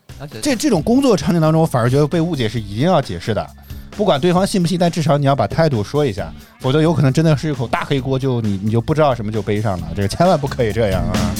[0.42, 3.44] 这这种工作场景当中，我反而觉得被误解是一定要解释的，
[4.01, 11.35] 不管对方信不信，但至少你要把态度说一下，否则有可能真的是一口大黑锅，就你你就不知道什么就背上了，这个千万不可以这样啊！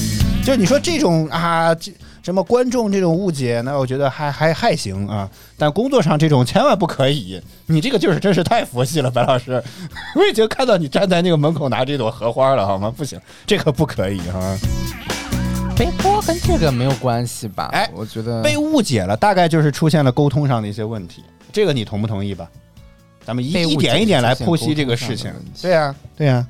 [0.45, 9.53] 就是你说这种啊，这什么观众这种误解，那我觉得还还还行啊，但工作上这种千万不可以，你这个就是真是太佛系了，白老师，
[10.15, 12.93] 我已经看到你站在那个门口拿这朵荷花了，好吗？
[12.95, 14.55] 不行，这个不可以哈。
[15.75, 17.69] 背锅跟这个没有关系吧？
[17.73, 22.49] 哎我觉得被误解了，大概就是出现了沟通上的一些问题，这个你同不同意吧？
[23.23, 26.47] 咱们一一点一点来剖析这个事情对呀、对呀、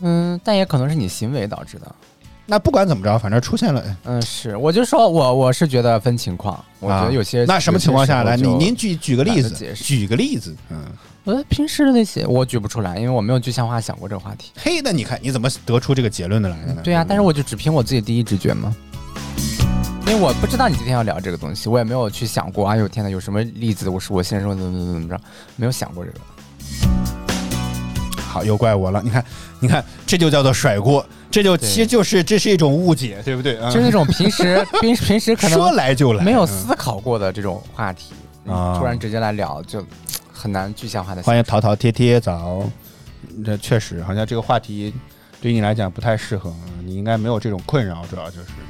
[0.00, 1.94] 嗯，但也可能是你行为导致的。
[2.44, 3.96] 那不管怎么着，反正出现了。
[4.02, 8.32] 嗯，是，我就说我我是觉得分情况，我觉得有些、啊那什么情况下来？
[8.32, 10.56] 有些时候就你您举举个例子举个例子。
[10.70, 10.84] 嗯，
[11.22, 14.50] 我平时那些我举不出来，因为我没有具象化想过这个话题。
[14.56, 16.82] 嘿，那你看你怎么得出这个结论的来的呢？
[16.82, 18.74] 对呀、但是我就只凭我自己第一直觉嘛，
[20.10, 22.66] 因为我不知道你今天要聊这个东西，我也没有去想过。
[22.66, 23.88] 哎呦天呐，有什么例子？
[23.88, 25.20] 我是我现实中怎么怎么怎么着，
[25.54, 26.18] 没有想过这个。
[28.20, 29.00] 好，又怪我了。
[29.04, 29.24] 你看，
[29.60, 33.56] 你看，这就叫做甩锅，这就其实就是这是一种误解，对不对？
[33.60, 39.80] 啊就是那种平时 平平时可能说来就来，没有嗯思考过的这种话题，你啊突然直接来聊，就
[40.32, 41.22] 很难具象化的。
[41.22, 42.68] 欢迎淘淘贴贴早，
[43.44, 44.92] 这确实好像这个话题
[45.40, 48.48] 对你来讲不太适合，嗯你应该没有这种困扰，主要就是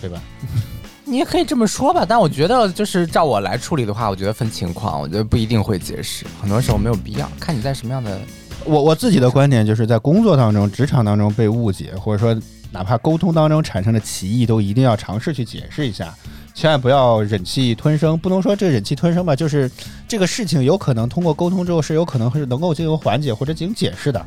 [0.00, 0.20] 对吧？
[1.04, 8.20] 你也可以这么说吧，但我觉得就是照我来处理的话，我觉得分情况，我觉得不一定会解释，很多时候没有必要，看你在什么样的。
[8.64, 12.40] 我我自己的观点就是在工作当中、职场当中被误解，或者说
[12.70, 16.14] 哪怕沟通当中产生的歧义，都一定要尝试去解释一下。
[16.54, 19.70] 千万不要忍气吞声，不能说这忍气吞声吧，就是
[20.06, 24.24] 这个事情有可能通过沟通之后是有可能是能够进行缓解或者进行解释的。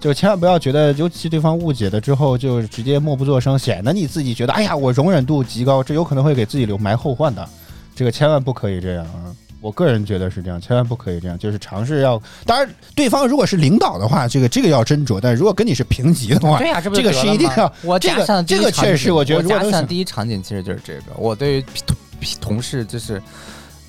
[0.00, 7.46] 就千万不要觉得，尤其对方误解了之后，就直接默不作声，显得你自己觉得，哎呀，我容忍度极高，这有可能会给自己留埋后患的。
[7.94, 9.28] 这个千万不可以这样啊！
[9.60, 12.20] 我个人觉得是这样，千万不可以这样，就是尝试要。
[12.46, 17.70] 当然，对方如果是领导的话，这个这个要斟酌；但如果跟你是平级的话，对呀、这个是一定要。
[17.82, 21.02] 我这个这个确实，我觉得如果第一场景其实就是这个。
[21.16, 21.96] 我对于同
[22.40, 23.22] 同事就是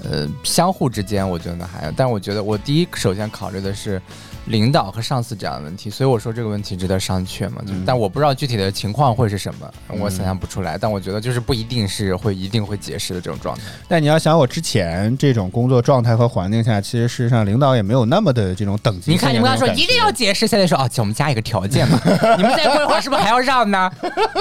[0.04, 4.02] 呃相互之间，我觉得还有，但我觉得我第一首先考虑的是
[4.45, 7.62] 领导和上司这样的问题，所以我说这个问题值得商榷嘛。
[7.62, 10.78] 就是嗯但我不知道具体的情况会是什么，我嗯想象不出来。
[10.78, 13.64] 但我觉得就是不一定是会一定会解释的这种状态。
[13.88, 19.12] 但你要想，我之前这种工作状态和环境下，其实事实上领导也没有那么的这种等级。
[19.12, 21.99] 你看，你们刚才说一定要，解释，现在说哦，我们加一个条件嘛，
[22.38, 23.91] 你们再过一会儿是不是还要让呢？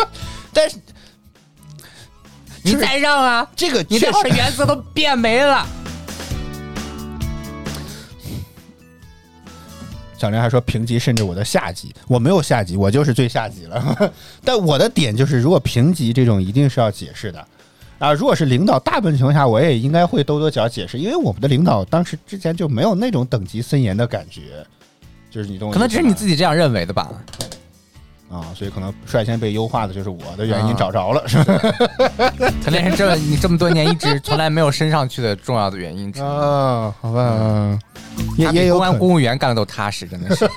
[0.52, 0.76] 但是
[2.62, 5.66] 你再让啊，这个你这会儿原则都变没了。
[10.18, 14.12] 小林还说评级甚至我的下级，我没有下级，我就是最下级了。
[14.44, 17.42] 但我的点就是，如果评级这种一定是要解释的
[17.98, 18.12] 啊。
[18.12, 24.62] 如果是领导，大部分情况下我也应该会兜多少少解释，因为我们的领导当时之前就没有那种等级森严的感觉，
[25.30, 27.11] 就是你懂可能只是你自己这样认为的吧。
[28.31, 31.59] 啊，所以可能率先被优化的就是我的原因啊找着了，是吧？
[32.64, 36.22] 可能是这你这么多年一直从来没有升上去的重要的原因之一。
[36.22, 37.81] 啊，好吧，嗯
[38.39, 40.49] 也也有公务员干的都踏实，真的是。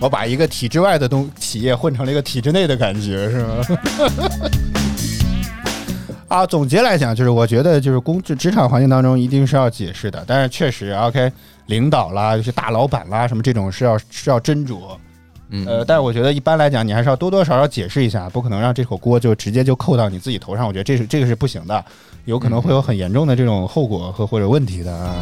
[0.00, 3.56] 我把一个体制外的东企业混成了一个体制内的感觉，是吗？
[6.28, 11.32] 啊，总结来讲，就是我觉得就是工职职场环境当中一定是要解释的，但是确实，OK，
[11.66, 14.96] 领导啦，就是大老板啦，什么这种是要是要斟酌。
[15.50, 20.66] 嗯，呃，但是我觉得一般来讲，你还是要多多少少解释一下，不可能让这口锅就直接就扣到你自己头上。
[20.66, 21.84] 我觉得这是这个是不行的，
[22.24, 25.14] 有可能会有很严重的这种后果和或者问题的啊。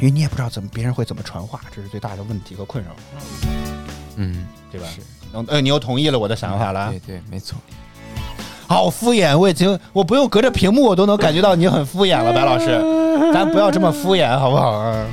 [0.00, 2.90] 因为你也不知道怎么别人会怎么传话，这是最大的问题和困扰，
[4.16, 5.00] 嗯，对吧是？
[5.32, 7.58] 能呃，你又同意了我的想法了对，对，没错。
[8.66, 12.78] 好敷衍，我已经我不用隔着屏幕我都能感觉到你很敷衍了，白老师，
[13.32, 15.06] 咱不要这么敷衍好不好啊？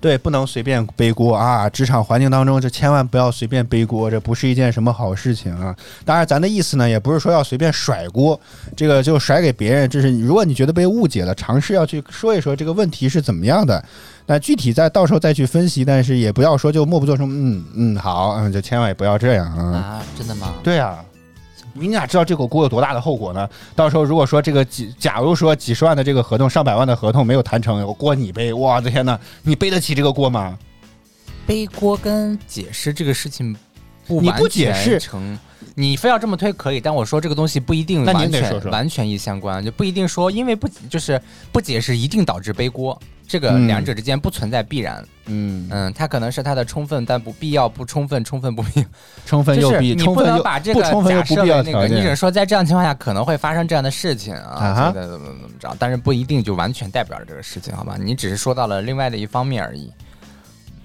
[0.00, 1.68] 对，不能随便背锅啊！
[1.68, 5.74] 职场环境当中，这千万不要随便背锅，这不是一件什么好事情啊！
[6.04, 8.40] 当然，咱的意思呢，也不是说要随便甩锅，
[8.76, 9.88] 这个就甩给别人。
[9.88, 13.84] 这是如果你觉得被误解了，尝试要去说一说这个问题是怎么样的。
[14.26, 17.28] 那具体再到时候再去分析，但是也不要说就默不作声。
[17.30, 19.76] 嗯嗯，好，嗯，就千万也不要这样啊！
[19.78, 20.54] 啊，真的吗？
[20.62, 21.02] 对啊，
[21.80, 23.48] 你哪知道这口锅有多大的后果呢？
[23.74, 30.58] 到时候如果说这个几，假如说几十万的这个合同，上百万的合同没有谈成，我锅你背，我的天呐，你背得起这个锅吗？
[31.46, 33.56] 背锅跟解释这个事情
[34.06, 35.38] 不你完不解释全成，
[35.74, 41.20] 你非要这么推可以，但我说这个东西不一定完全得说说完全一相关，就不一定说因为不就是
[41.50, 45.06] 不解释一定导致背锅，这个嗯两者之间不存在必然。
[45.26, 48.86] 嗯，嗯，它可能是它的充分但不必要，不充分，充分不必要。
[49.26, 52.16] 充分又必，就是你不能把这个假设那个，你只是。
[52.16, 57.96] 说在这样情况下可能会发生这样的事情啊怎么怎么怎么着，但是不一定就完全代表着这个事情，好吧？
[58.00, 59.92] 你只是说到了另外的一方面而已。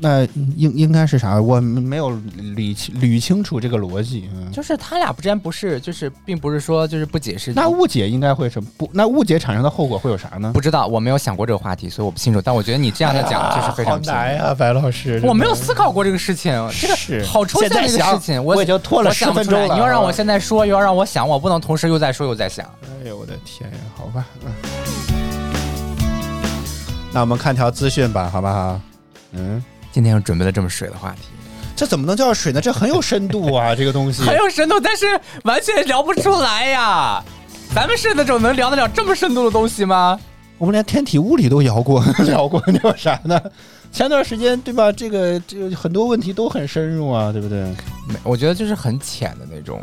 [0.04, 0.26] 那
[0.58, 1.40] 应应该是啥？
[1.40, 2.10] 我没有
[2.58, 4.30] 理清捋清楚这个逻辑。
[4.36, 7.54] 嗯，就是他俩之间不是，就是并不是说就是不解释。
[7.54, 8.70] 那误解应该会什么？
[8.78, 10.52] 不，那误解产生的后果会有啥呢？
[10.54, 12.42] 不知道，我没有想过这个话题，所以我不清楚。
[12.42, 15.22] 但我觉得你这样的讲就是非常 好难呀，白老师。
[15.24, 16.52] 我没有思考过这个事情，
[16.82, 22.66] 这个是好抽象的一个事情，我已经拖了我想10分钟了你要让我现在说，又要让我想，我不能同时又在说又在想。
[22.84, 24.52] 哎呦我的天呀，好吧，嗯，
[27.14, 28.82] 那我们看条资讯吧，好不好？
[29.36, 31.28] 嗯，今天又准备了这么水的话题，
[31.76, 32.60] 这怎么能叫水呢？
[32.60, 34.24] 这很有深度啊， 这个东西。
[34.24, 35.06] 很有深度，但是
[35.44, 37.24] 完全聊不出来呀。
[37.76, 40.20] 咱们是那种能聊得了这么深度的东西吗？
[40.58, 43.40] 我们连天体物理都聊过， 聊过，那有啥呢？
[43.92, 44.92] 前段时间对吧？
[44.92, 47.62] 这个这个很多问题都很深入啊，对不对？
[48.08, 49.80] 没，我觉得就是很浅的那种，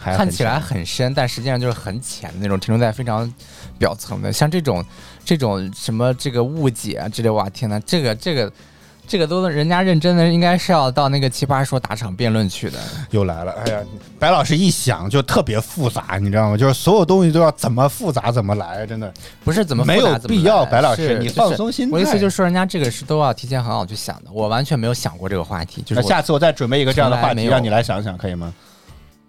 [0.00, 3.30] 看起来很深，但实际上就是很浅的那种，停留在非常
[3.78, 4.32] 表层的。
[4.32, 4.82] 像这种
[5.24, 8.50] 这种什么这个误解啊之类，哇天呐，这个这个
[9.10, 12.78] 这个都人家认真的，应该是要到那个奇葩说打场辩论去的。
[13.10, 13.52] 又来了。
[13.66, 13.80] 哎呀，
[14.20, 16.56] 白老师一想就特别复杂，你知道吗？
[16.56, 20.64] 就是所有东西都要怎么复杂怎么来，真的不是怎么复杂没有必要。
[20.64, 21.96] 白老师，你放松心态。
[21.96, 28.54] 我意思就是说，人家这个是都要提前很好去想的，我完全没有想过这个话题，就是那下次我再准备一个这样的话题，让你来想想，可以吗？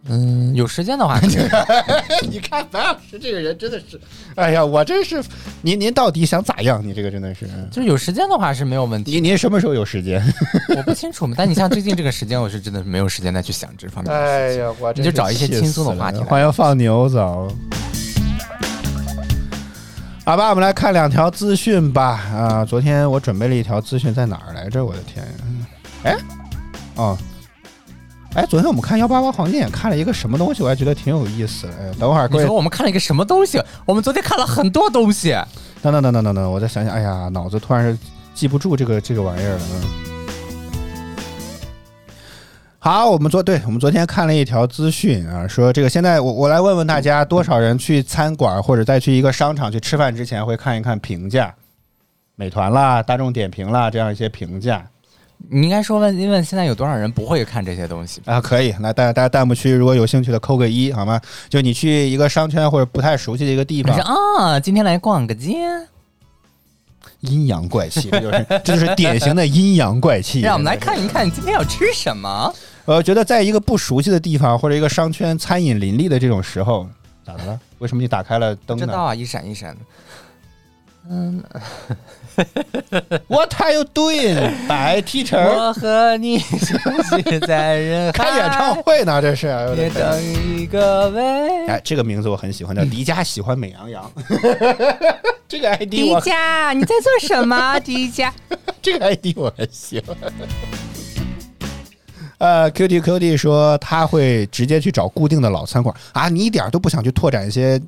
[0.09, 1.19] 嗯，有时间的话
[2.27, 3.99] 你看白老师这个人真的是，
[4.35, 5.23] 哎呀，我真是，
[5.61, 6.81] 您您到底想咋样？
[6.85, 9.11] 你这个真的是，就是有时间的话是没有问题。
[9.11, 10.19] 您您什么时候有时间？
[10.75, 14.63] 我不清楚嘛，但你像最近这个时间，我是真的没有时间再去想这方面的事情。
[14.63, 17.47] 哎呀，我你就找一些轻松的话题欢迎放牛走。
[20.25, 22.19] 好吧，我们来看两条资讯吧。
[22.33, 24.83] 啊，昨天我准备了一条资讯，在哪儿来着？
[24.83, 25.31] 我的天呀！
[26.03, 26.17] 哎，
[26.95, 27.17] 哦，
[28.33, 31.73] 哎，昨天我们看幺八八黄金眼看了一个什么东西，我还觉得挺有意思的。
[31.73, 33.61] 哎，等会儿你说，我们看了一个什么东西？
[33.85, 35.31] 我们昨天看了很多东西。
[35.81, 37.97] 等等等等等等，我再想想，哎呀，脑子突然是
[38.33, 39.61] 记不住这个这个玩意儿了。
[39.73, 39.81] 嗯
[42.79, 51.53] 好，我们昨对我们昨天看了一条资讯啊，说这个现在我我来问问大家，多少人去餐馆或者再去一个商场去吃饭之前会看一看评价，
[52.35, 54.87] 美团啦、大众点评啦这样一些评价
[55.49, 58.21] 你应该说问问现在有多少人不会看这些东西？
[58.25, 58.39] 啊？
[58.39, 61.19] 可以，来大家大家弹幕区如果有兴趣的扣个一好吗？
[61.49, 65.55] 就你去一个商圈或者不太熟悉的一个地方你说，啊，今天来逛个街，
[67.21, 70.41] 阴阳怪气，这就是这就是典型的阴阳怪气。
[70.45, 72.53] 让我们来看一看今天要吃什么。
[72.85, 76.87] 我觉得在一个不熟悉的地方或者一个商圈餐饮林立的这种时候，
[77.25, 77.59] 咋的了？
[77.79, 79.81] 为什么你打开了灯呢道啊，一闪一闪的。
[81.09, 81.43] 嗯，
[83.27, 84.67] What are you doing？
[84.67, 89.21] 白 teacher 我和你相识在人海， 开演唱会呢？
[89.21, 89.47] 这是。
[89.77, 91.67] 也等于一个未。
[91.67, 94.11] 哎，这个名字我很喜欢，叫迪迦喜欢美羊羊。
[95.47, 97.79] 这个 ID 迪迦，你在做什么？
[97.81, 98.31] 迪迦，
[98.81, 100.15] 这个 ID 我很喜欢。
[102.37, 107.79] 呃 QT 说他会直接去找固定的老餐馆啊，你一点都不想去拓展一些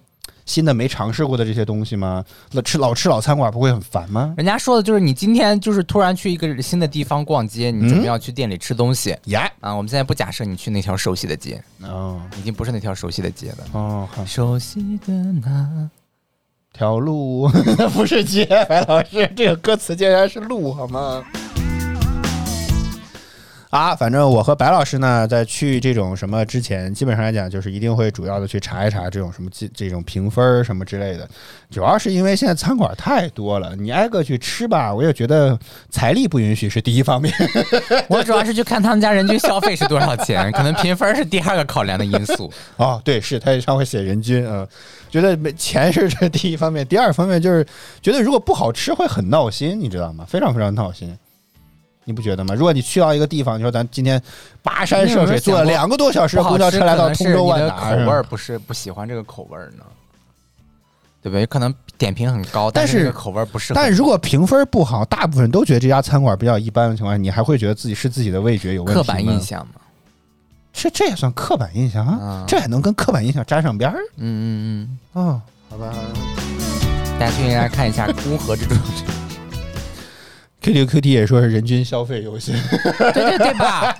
[0.45, 2.23] 新的没尝试过的这些东西吗？
[2.51, 4.33] 老吃老吃老餐馆不会很烦吗？
[4.37, 9.73] 人家说的就是你今天就是突然去一个新的地方逛街，你准备要去店里吃东西呀，啊。
[9.73, 13.57] 我们现在不假设你去那条熟悉的街，哦已经不是那条熟悉的街了。
[13.73, 15.89] 哦，好，熟悉的那
[16.73, 21.23] 条路那 不是街，白老师，这个歌词竟然是路，好吗？
[23.73, 31.27] 啊，反正我和白老师呢，在去这种什么之前，基本上来讲，就是一定会主要的去查一查这种什么这这种评分儿什么之类的。
[31.71, 35.57] 主要是因为现在餐馆太多了，你挨个去吃吧，我也觉得
[35.89, 37.33] 财力不允许是第一方面。
[38.09, 42.53] 我主要是去看他们家人均消费是多少钱，可能评分是第二个考量的因素。
[42.77, 44.67] 哦，对，是他上会写人均啊、嗯
[45.09, 47.63] 觉得没钱是这第一方面，第二方面就是
[48.01, 50.25] 觉得如果不好吃会很闹心，你知道吗？
[50.27, 51.15] 非常非常闹心。
[52.05, 52.53] 你不觉得吗？
[52.53, 54.21] 如果你去到一个地方，你说咱今天
[54.63, 59.83] 跋山涉水坐了两个多小时公交车来到通州万达，口味儿不是不喜欢这个口味儿呢，
[61.21, 61.45] 对不对？
[61.45, 63.79] 可能点评很高，但是是口味儿不适合。
[63.79, 69.75] 但是如果评分不好，大部分人都觉得这家餐馆比较一般的情况下，你还会觉得自己是自己的味觉有问题刻板印，象嘛，
[70.73, 72.17] 这这也算刻板印象啊？
[72.19, 73.97] 啊这还能跟刻板印象沾上边儿？
[74.17, 75.93] 嗯嗯嗯哦，好吧。
[75.93, 78.77] 嗯，大家去来看一下乌合之中，
[80.63, 82.53] Q Q Q T 也说是人均消费游戏，
[82.97, 83.93] 对对对吧？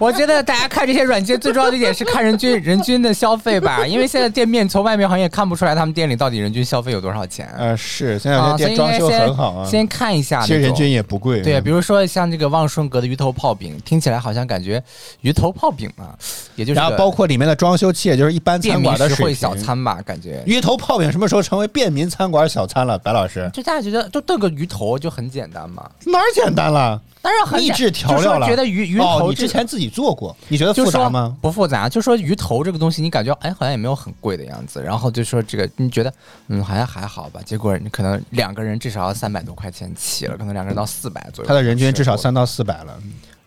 [0.00, 7.48] 我觉得大家看这些软件最重要的一点是看人均人均的消费吧， 因为现在店面从外面好像也看不出来他们店里到底人均消费有多少钱。
[7.56, 10.42] 呃，是现在有些店装修很好啊，先看一下。
[10.42, 14.82] 其实人均也不贵，对，啊比如说像这个旺顺阁的鱼头泡饼，听起来好像感觉
[15.20, 16.12] 鱼头泡饼啊，
[16.56, 19.54] 也就是然后包括里面的装修器，也就是一般餐馆的实惠小。
[19.54, 20.42] 餐吧，感觉。
[20.44, 22.98] 鱼头泡饼什么时候成为便民餐馆小餐了？
[22.98, 25.75] 白老师，就大家觉得就炖个鱼头就很简单嘛，
[26.06, 27.00] 哪儿简单了？
[27.22, 28.46] 当然很简秘制调料了。
[28.46, 31.36] 觉得鱼鱼哦，头之前自己做过，你觉得复杂吗？
[31.40, 36.12] 不复杂，就说鱼头这个东西，你感觉哎好像也没有很贵的样子，然后就说这个你觉得
[36.48, 41.48] 嗯好像还好吧，结果你可能两个人至少要三百多块钱起了，可能两个人到四百左右。
[41.48, 42.96] 他的人均至少三到四百了。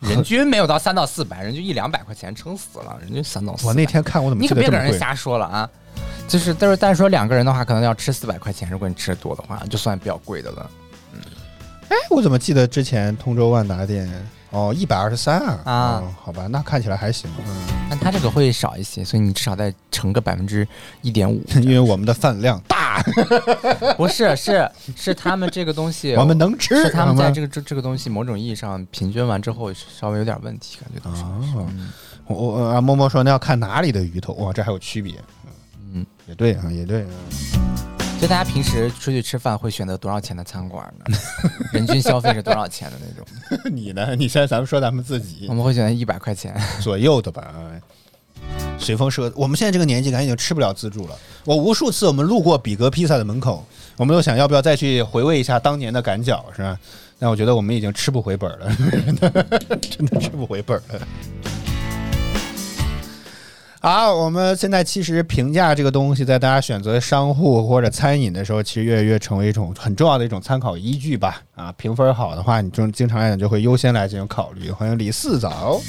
[0.00, 3.66] 人均没有到三到四百，人均一两百块钱撑死了，人均三到四。
[3.66, 4.48] 我那天看我怎么你？
[4.48, 5.68] 别跟人瞎说了啊！
[6.26, 10.70] 就是，但是但是说两个人的话，可能要吃四百块钱，如果你吃的多的话，就算比较贵的了。
[11.90, 14.08] 哎，我怎么记得之前通州万达店
[14.50, 15.60] 哦一百二十三啊？
[15.64, 15.72] 啊
[16.02, 17.28] 哦好吧，那看起来还行。
[17.46, 20.66] 嗯，但它这个会少一些，所以你至少再乘个百分之
[21.02, 21.42] 一点五。
[21.60, 23.02] 因为我们的饭量大，
[23.98, 26.76] 不是，是是他们这个东西， 我们能吃。
[26.82, 31.22] 是他们在这个这这个东西某种意义上平均完之后稍微有点问题，感觉到是。
[31.24, 31.66] 哦，
[32.26, 35.14] 我我啊，默默说那要看哪里的鱼头哇，这还有区别。
[35.92, 37.02] 嗯，也对啊，也对。
[37.02, 37.59] 嗯
[38.20, 41.16] 就大家平时出去吃饭会选择多少钱的餐馆呢？
[41.72, 43.26] 人均消费是多少钱的那种？
[43.74, 44.14] 你呢？
[44.14, 46.54] 你现在咱们说咱们自己我们会选择一百块钱。
[46.82, 47.54] 左右的吧。
[47.72, 47.80] 哎
[48.78, 51.14] 随风说，我们现在这个年纪，感觉已经吃不了自助了。
[51.44, 53.64] 我无数次我们路过比格披萨的门口，
[53.96, 56.78] 我们都想要不要再去回味一下当年的赶脚，是吧？
[57.18, 58.74] 但我觉得我们已经吃不回本了，
[59.80, 61.06] 真的吃不回本了。
[63.82, 71.40] 好，我们现在其实评价这个东西，在大家选择商户或者餐饮的时候，其实越来越成为一种很重要的一种参考依据吧。
[71.54, 74.70] 啊，评分好的话，你就经常来讲就会优先来进行考虑。
[74.70, 75.80] 欢迎李四早。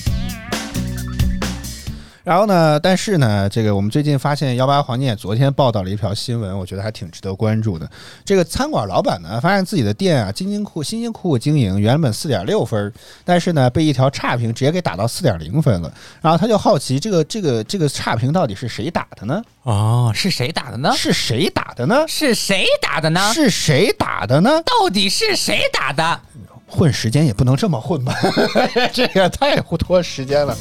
[2.24, 7.90] 然后呢，但是呢，这个我们最近发现幺八黄金也昨天报道了一条新闻，我觉得还挺值得关注的。
[8.24, 12.94] 这个餐馆老板呢，发现自己的店啊，辛辛苦辛辛苦苦经营，原本四点六分，
[13.26, 15.92] 但是呢，被一条差评直接给打到四点零分了。
[16.22, 19.42] 然后他就好奇，这个这个这个差评到底是谁打的呢？
[19.64, 20.94] 哦，是谁打的呢？
[20.96, 22.06] 是谁打的呢？
[22.08, 23.34] 是谁打的呢？
[23.34, 24.62] 是谁打的呢？
[24.64, 26.20] 到底是谁打的？
[26.68, 28.14] 混时间也不能这么混吧，
[28.94, 30.56] 这个太拖时间了。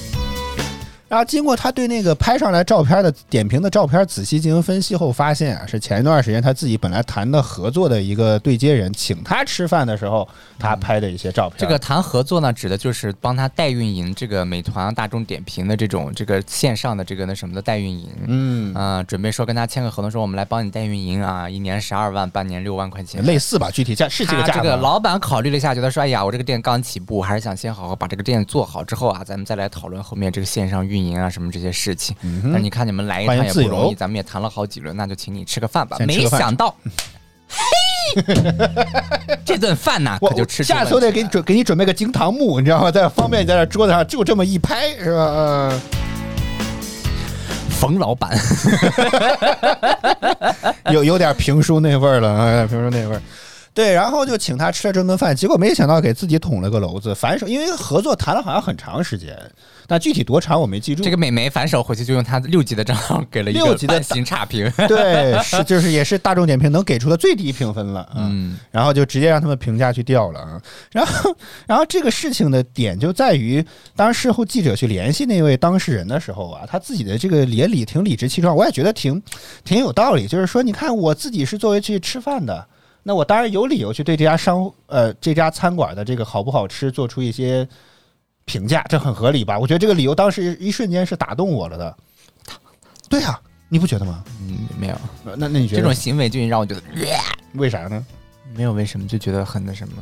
[1.10, 11.58] 然后经过他对那个拍上来照片的点评的照片仔细进行分析后，发现啊，是前一段时间他自己本来谈的合作的一个对接人请他吃饭的时候，他拍的一些照片。
[11.58, 18.08] 这个谈合作呢，指的就是帮他代运营这个美团、大众点评的这种这个线上的这个那什么的代运营。
[18.28, 23.20] 嗯啊、准备说跟他签个合同，说我们来帮你代运营啊，一年十二万，半年六万块钱。
[23.24, 32.14] 类似吧，具体价是这个价这个老板考虑了一下，觉得说，哎呀，我这个店刚起步，还是想先好好把这个店做好之后啊，咱们再来讨论后面这个线上运营啊什么这些事情。
[32.22, 35.96] 嗯那你看你们来一趟也不容易，咱们也谈了好几轮，那就请你吃个饭吧。
[36.00, 36.74] 没想到，
[37.48, 38.22] 嘿，
[39.44, 42.90] 这顿饭呢，我可就吃下次我得给你准给你准备个惊堂木，你知道吗？
[42.90, 45.26] 在方便你在这桌子上就这么一拍，是吧？
[45.34, 45.80] 嗯。
[47.80, 48.38] 冯老板，
[50.92, 53.22] 有有点评书那味儿了，啊，评书那味儿。
[53.80, 57.14] 对，然后就请他吃了这顿饭，结果没想到给自己捅了个篓子。
[57.14, 59.34] 反手，因为合作谈了好像很长时间，
[59.86, 61.02] 但具体多长我没记住。
[61.02, 64.70] 这个美眉反手回去就用她六级的账号给了一个六级的半星差评。
[64.86, 70.60] 对，是就是也是大众点评能给出的最低评分了，嗯，然后就直接让他们评价去掉了啊。
[70.92, 71.34] 然后，
[71.66, 73.64] 然后这个事情的点就在于，
[73.96, 79.22] 当事后记者去联系那位当事人的时候啊，他自己的这个也理挺理直气壮，我也觉得挺
[79.64, 80.26] 挺有道理。
[80.26, 82.66] 就是说，你看我自己是作为去吃饭的。
[83.02, 87.66] 那我当然有理由去对这家商呃这家餐馆的这个好不好吃做出一些
[88.44, 89.58] 评价，这很合理吧？
[89.58, 91.96] 我觉得这个理由当时一瞬间是打动我了的。
[93.08, 94.22] 对呀、你不觉得吗？
[94.40, 96.82] 嗯，没有那那你觉得这种行为就让我觉得
[97.54, 98.04] 为啥呢？
[98.54, 99.94] 没有为什么，就觉得很那什么，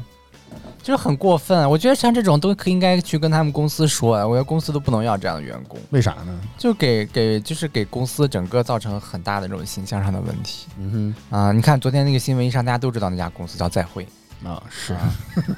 [0.89, 1.69] 就是很过分。
[1.69, 6.41] 我觉得像这种都可应该去跟他们公司说，我觉得公司都不能要这样的员工，为啥呢？
[6.57, 11.53] 就给给就是给公司整个造成很大的这种形象上的问题嗯哼啊！
[11.53, 14.09] 你看昨天那个新闻一上，大家都知道那家公司叫再会，
[14.43, 14.97] 哼，啊是，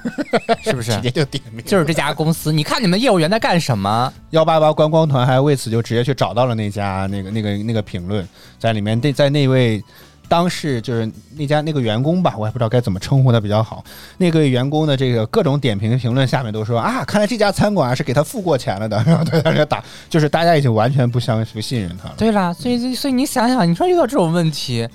[0.69, 1.01] 是不是直？
[1.03, 4.13] 接就点名，就是这家公司，你看你们业务员在干什么？
[4.31, 8.29] 幺八八观光团还为此就直接去找到了那家那个那个那个评论，
[8.59, 9.81] 在里面那在那位
[10.31, 13.85] 当事就是那家那个员工吧，我也不知道该怎么称呼他比较好。
[14.19, 22.15] 那个员工的这个各种点评评论下面都说啊，看来这家餐馆是给他付过钱了的，然 后对他这打，就是大家已经完全不相不信任他了。
[22.17, 24.89] 对啦，所以所以你想想，你说遇到这种问题。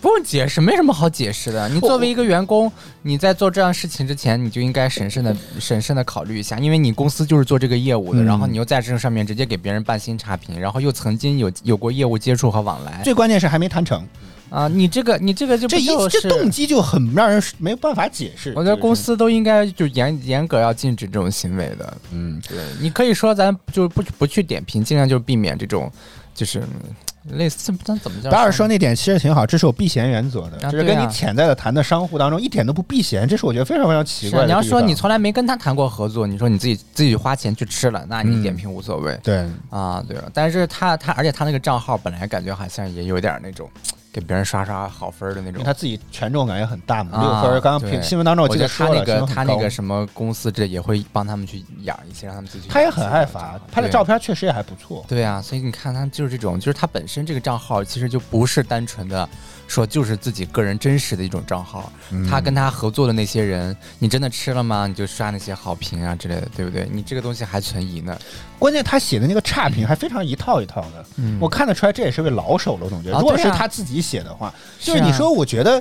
[0.00, 1.68] 不用解释，没什么好解释的。
[1.68, 2.70] 你作为一个员工，
[3.02, 14.06] 你在做这样事情之前，你就应该审慎的、审慎的考虑一下，因为你公司就是做这个业务的，嗯然后你又在这上面直接给别人办新差评，然后又曾经有有过业务接触和往来最关键是还没谈成，
[14.50, 15.76] 啊，你这个你这个就不
[16.08, 18.52] 这这动机就很让人没有办法解释。
[18.54, 21.96] 我觉得公司都应该就严严格要禁止这种行为的。
[22.12, 25.90] 嗯，对，你可以说咱就不不去点评，尽量就避免这种，
[26.34, 26.94] 就是嗯
[27.24, 28.30] 类似但怎么叫？
[28.30, 34.44] 达尔说那点其实挺好，这是有避嫌原则的，就是跟你潜在的谈的商户当中一点都不避嫌，这是我觉得非常非常奇怪。
[34.46, 40.30] 你要说你从来没跟他谈过合作，你说你自己自己花钱去吃了，那嗯你点评无所谓、对啊，对了。
[40.32, 43.68] 但是他他，而且他那个账号本来感觉好像也有点那种
[44.12, 45.62] 给别人刷刷好分儿的那种。
[45.62, 47.60] 他自己权重感也很大嘛，啊六分。
[47.60, 55.04] 刚刚评新闻当中我记得他那个他那个什么公司这也会帮他们去养一些，让他们自己他也很爱发，拍的照片确实也还不错。
[55.08, 59.28] 对啊，所以你看他就是这种，就是他本身这个账号其实就不是单纯的
[59.68, 64.88] 说就是自己个人真实的一种账号，嗯他跟他合作的那些人，你真的吃了吗？
[64.88, 66.88] 你就刷那些好评啊之类的，对不对？
[66.90, 68.18] 你这个东西还存疑呢。
[68.58, 73.16] 关键他写的那个差评还非常一套一套的，嗯我看得出来这也是位老手了，我总觉得。
[73.16, 75.80] 啊如果是他自己写的话，就是你说，我觉得。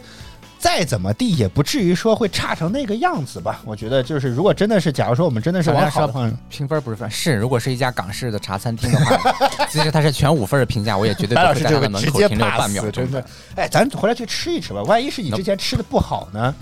[0.59, 3.61] 再怎么地也不至于说会差成那个样子吧？
[3.63, 9.19] 我觉得就是，如果真的是，假如说我们真的是往好的方向，评分不是分是，如果是一家港式的茶餐厅的话，
[9.69, 13.23] 其实它是全五分的评价，我也绝对白不会会在他的门口停留半秒钟真的。
[13.55, 16.53] 哎，咱回来去吃一吃吧，万一是你之前吃的不好呢？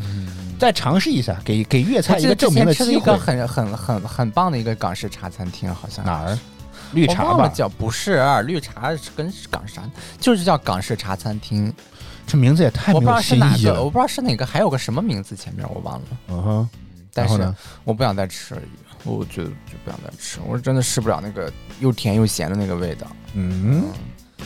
[0.59, 2.99] 再尝试一下，给给粤菜一个证明前吃了一。
[2.99, 6.37] 个很很很很棒的一个港式茶餐厅，好像哪儿？
[6.93, 9.83] 绿茶吧，叫不是绿茶跟港式茶，
[10.19, 11.73] 就是叫港式茶餐厅。
[12.27, 13.89] 这名字也太我不知道是哪个，我。
[13.89, 16.07] 不知道是哪个，还有个什么名字前面我忘了。
[16.29, 16.69] 嗯哼，
[17.13, 17.57] 但是然后呢？
[17.83, 18.61] 我不想再吃了。
[19.03, 23.05] 我觉得就不想再吃，我是真的吃不了那个又甜又咸的那个味道。
[23.33, 23.83] 嗯，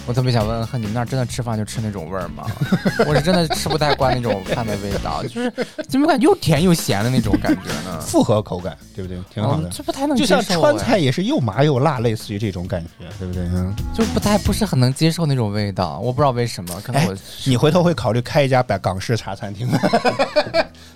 [0.05, 2.45] 我特别想问问，你们那儿真的吃饭就吃那种味儿吗？
[3.07, 5.51] 我是真的吃不太惯那种饭的味道，就是
[5.87, 7.99] 怎么感觉又甜又咸的那种感觉呢？
[8.01, 9.17] 复合口感，对不对？
[9.33, 9.69] 挺好的嗯，。
[9.71, 13.43] 这不太能就像接受哎川菜也是又麻又辣，类似于这种感觉，对不对？
[13.53, 17.15] 嗯，就不太不是很能接受那种味道，我不知道为什么，可能哎我
[17.45, 19.79] 你回头会考虑开一家百港式茶餐厅吗？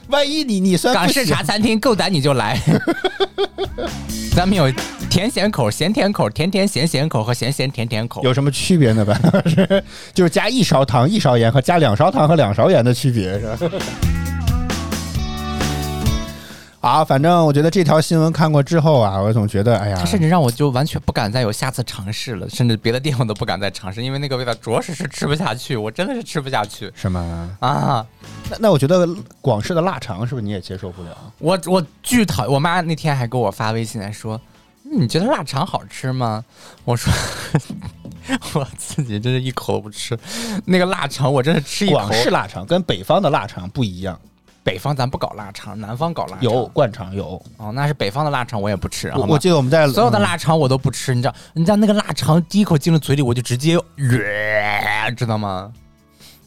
[0.08, 2.60] 万一你你算港式茶餐厅够胆你就来。
[4.36, 4.72] 咱们有
[5.10, 8.24] 甜咸口、咸甜口、甜甜咸咸口和咸咸甜甜口。
[8.24, 9.06] 有什么区别呢？
[9.06, 9.84] 吧，是
[10.14, 13.58] 就是加一勺糖、一勺盐和加两勺糖和两勺盐的区别是吧？
[16.84, 27.56] 啊，反正我觉得这条新闻看过之后啊，我总觉得，哎呀它，甚至让我就完全不敢再有下次尝试了，甚至别的地方都不敢再尝试，因为那个味道着实是吃不下去，我真的是吃不下去是吗？
[27.62, 28.06] 啊！
[28.50, 29.08] 那那我觉得
[29.40, 31.18] 广式的腊肠是不是你也接受不了？
[31.40, 34.40] 我我巨讨，我妈那天还给我发微信来说，
[34.84, 36.44] 你觉得腊肠好吃吗？
[36.84, 37.14] 我说
[38.56, 40.20] 我自己真是一口都不吃，
[40.66, 41.96] 那个腊肠我真是吃一口。
[41.96, 44.20] 广式腊肠跟北方的腊肠不一样，
[44.64, 46.42] 北方咱不搞腊肠，南方搞腊肠。
[46.42, 47.42] 有灌肠有。
[47.58, 49.12] 哦，那是北方的腊肠，我也不吃。
[49.16, 55.72] 我我记得我们在所有的腊肠我都不吃，你知道，你知道那个腊肠第一口进了嘴里，我就直接，呃知道吗？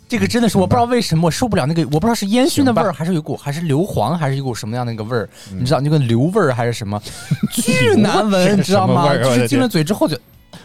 [0.08, 7.00] 这个真的是我不知道为什么我受不了那个，我不知道是烟熏的味儿，还是有一股还是硫磺，还是一股什么样的一个味儿，你知道那个硫味儿还是什么，
[7.52, 9.14] 巨难闻，你知道吗？
[9.16, 10.16] 就是进了嘴之后就。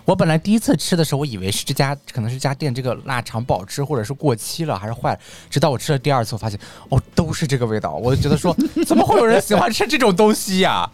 [0.06, 5.20] 我本来第一次吃的时候，我以为是这家可能是这家店这个腊肠不好吃，或者是过期了，还是坏了。
[5.50, 7.96] 直到我吃了第二次，我发现哦，都是这个味道。
[7.96, 10.90] 我就觉得说，怎么会有人喜欢吃这种东西呀、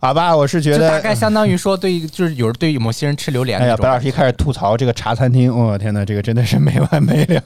[0.00, 7.42] 好吧，我是觉得大概相当于说，对于就是有人对于某些人吃榴莲哎呀，白老师一开始吐槽这个茶餐厅，我、天哪，这个真的是没完没了。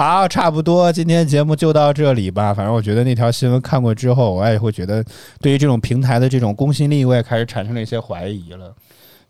[0.00, 2.54] 好，差不多，今天节目就到这里吧。
[2.54, 5.04] 反正我觉得那条新闻看过之后，我也会觉得
[5.42, 8.74] 对于这种平台的这种公信力，我也开始产生了一些怀疑了。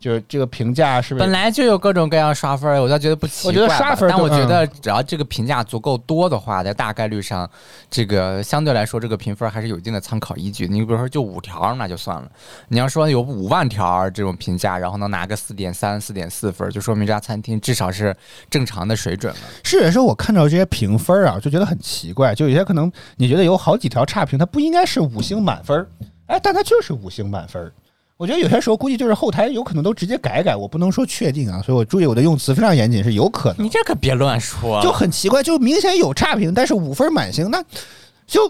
[0.01, 3.67] 就是这个评价是不是本来就有各种各样刷分儿，我倒觉得不奇我怪我。
[3.67, 7.47] 觉得刷分但我觉得只要这个评价足够多的话，在大概率上，
[7.89, 10.67] 这个相对来说这个评分还是有一定的参考依据。
[10.67, 12.27] 你比如说就五条那就算了，
[12.69, 18.15] 你要说有五万条这种评价，然后能拿个四点三、四点四分，就说明这家餐厅至少是
[18.49, 19.39] 正常的水准了。
[19.63, 22.33] 是有时候我看到这些评分啊，就觉得很奇怪。
[22.33, 25.87] 就有些可能你觉得有好几条差评，它不应该是五星满分儿，
[26.25, 27.71] 哎，但它就是五星满分儿。
[28.21, 33.67] 我觉得有些时候估计就是后台有可能都直接改改，我不能说确定啊，所以我注意我的用词非常严谨，是有可能你。
[33.67, 37.59] 这可别乱说，就很奇怪，就明显有差评，但是五分满星，那
[38.27, 38.47] 就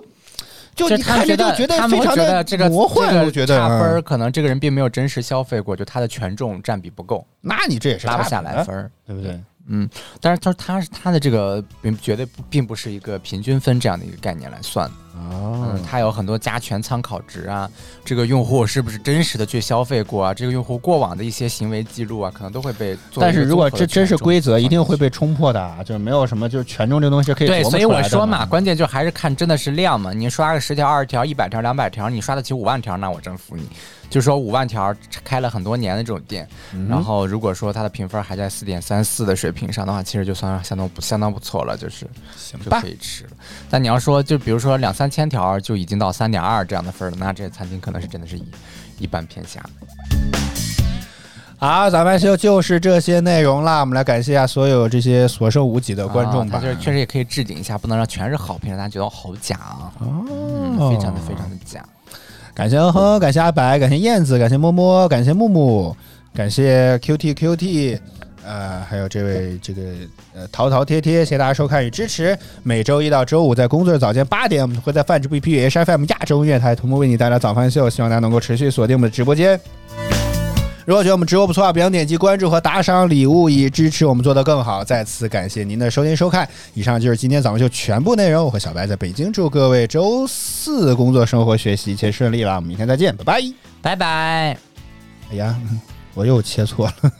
[0.75, 8.91] 就就你看着就觉得非常的这个魔幻，这个我觉得差分可能这个人并没有真实消费过，就他的权重占比不够，那你这也是拉不下来分。
[9.07, 9.39] 对不对？
[9.67, 17.69] 嗯，但是他他他的这个并绝对不并不是一个平均分这样的一个概念来算的，哦嗯，它有很多加权参考值啊，
[18.03, 30.13] 这个用户是不是真实的去消费过啊，这个用户过往的一些行为记录啊，可能都会被做但是如果这真是规则，一定会被冲破的啊，就是没有什么就是权重这东西是可以对，所以我说嘛，关键就还是看真的是量嘛。
[30.13, 33.63] 你刷个十条、二十条、一百条、两百条，你刷得起五万条，那我真服你。
[34.09, 34.93] 就是说五万条
[35.23, 42.05] 开了很多年的这种店，嗯然后如果说它的评分还在四点三四的水平上的话，其实就算相当不相当不错了，就是
[42.61, 43.29] 就吧可以吃了。
[43.69, 48.43] 但你要说就比如说两三千条就已经到三点二这样的分了，那这餐厅可能是真的是一
[48.99, 49.63] 一般偏下。
[51.57, 53.81] 好，咱们就就是这些内容了。
[53.81, 56.57] 我们来感谢一下所有这些所剩无几的观众吧。
[56.57, 61.85] 啊就是确实也可以置顶一下，不能让全是好评，让大家觉得好假啊，哦嗯，非常的非常的假。
[62.55, 65.95] 感谢哼哼，感谢阿白，感谢燕子，感谢摸摸，感谢木木，
[66.33, 67.99] 感谢 QT QT，
[68.45, 69.81] 呃，还有这位这个
[70.33, 72.37] 呃淘淘贴贴，谢谢大家收看与支持。
[72.63, 79.59] 每周一到周五在工作日早间八点，我们会在泛直 BP H FM 亚洲音乐台同步为你带来早饭秀，希望大家能够持续锁定我们的直播间。
[80.83, 84.83] 如果觉得我们直播不错啊，别忘点击关注和打赏礼物，以支持我们做得更好。
[84.83, 88.43] 再次感谢您的收听收看，以上就是今天早上秀全部内容。
[88.43, 92.55] 我和小白在北京，祝各位周四工作、生活、学习一切顺利啦！
[92.55, 93.41] 我们明天再见，拜拜。
[93.81, 94.57] 拜拜
[95.29, 95.55] 哎呀，
[96.15, 97.11] 我又切错了。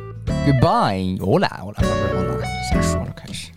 [0.26, 3.50] ，Goodbye，欧啦欧啦，不是欧啦，瞎说了开始。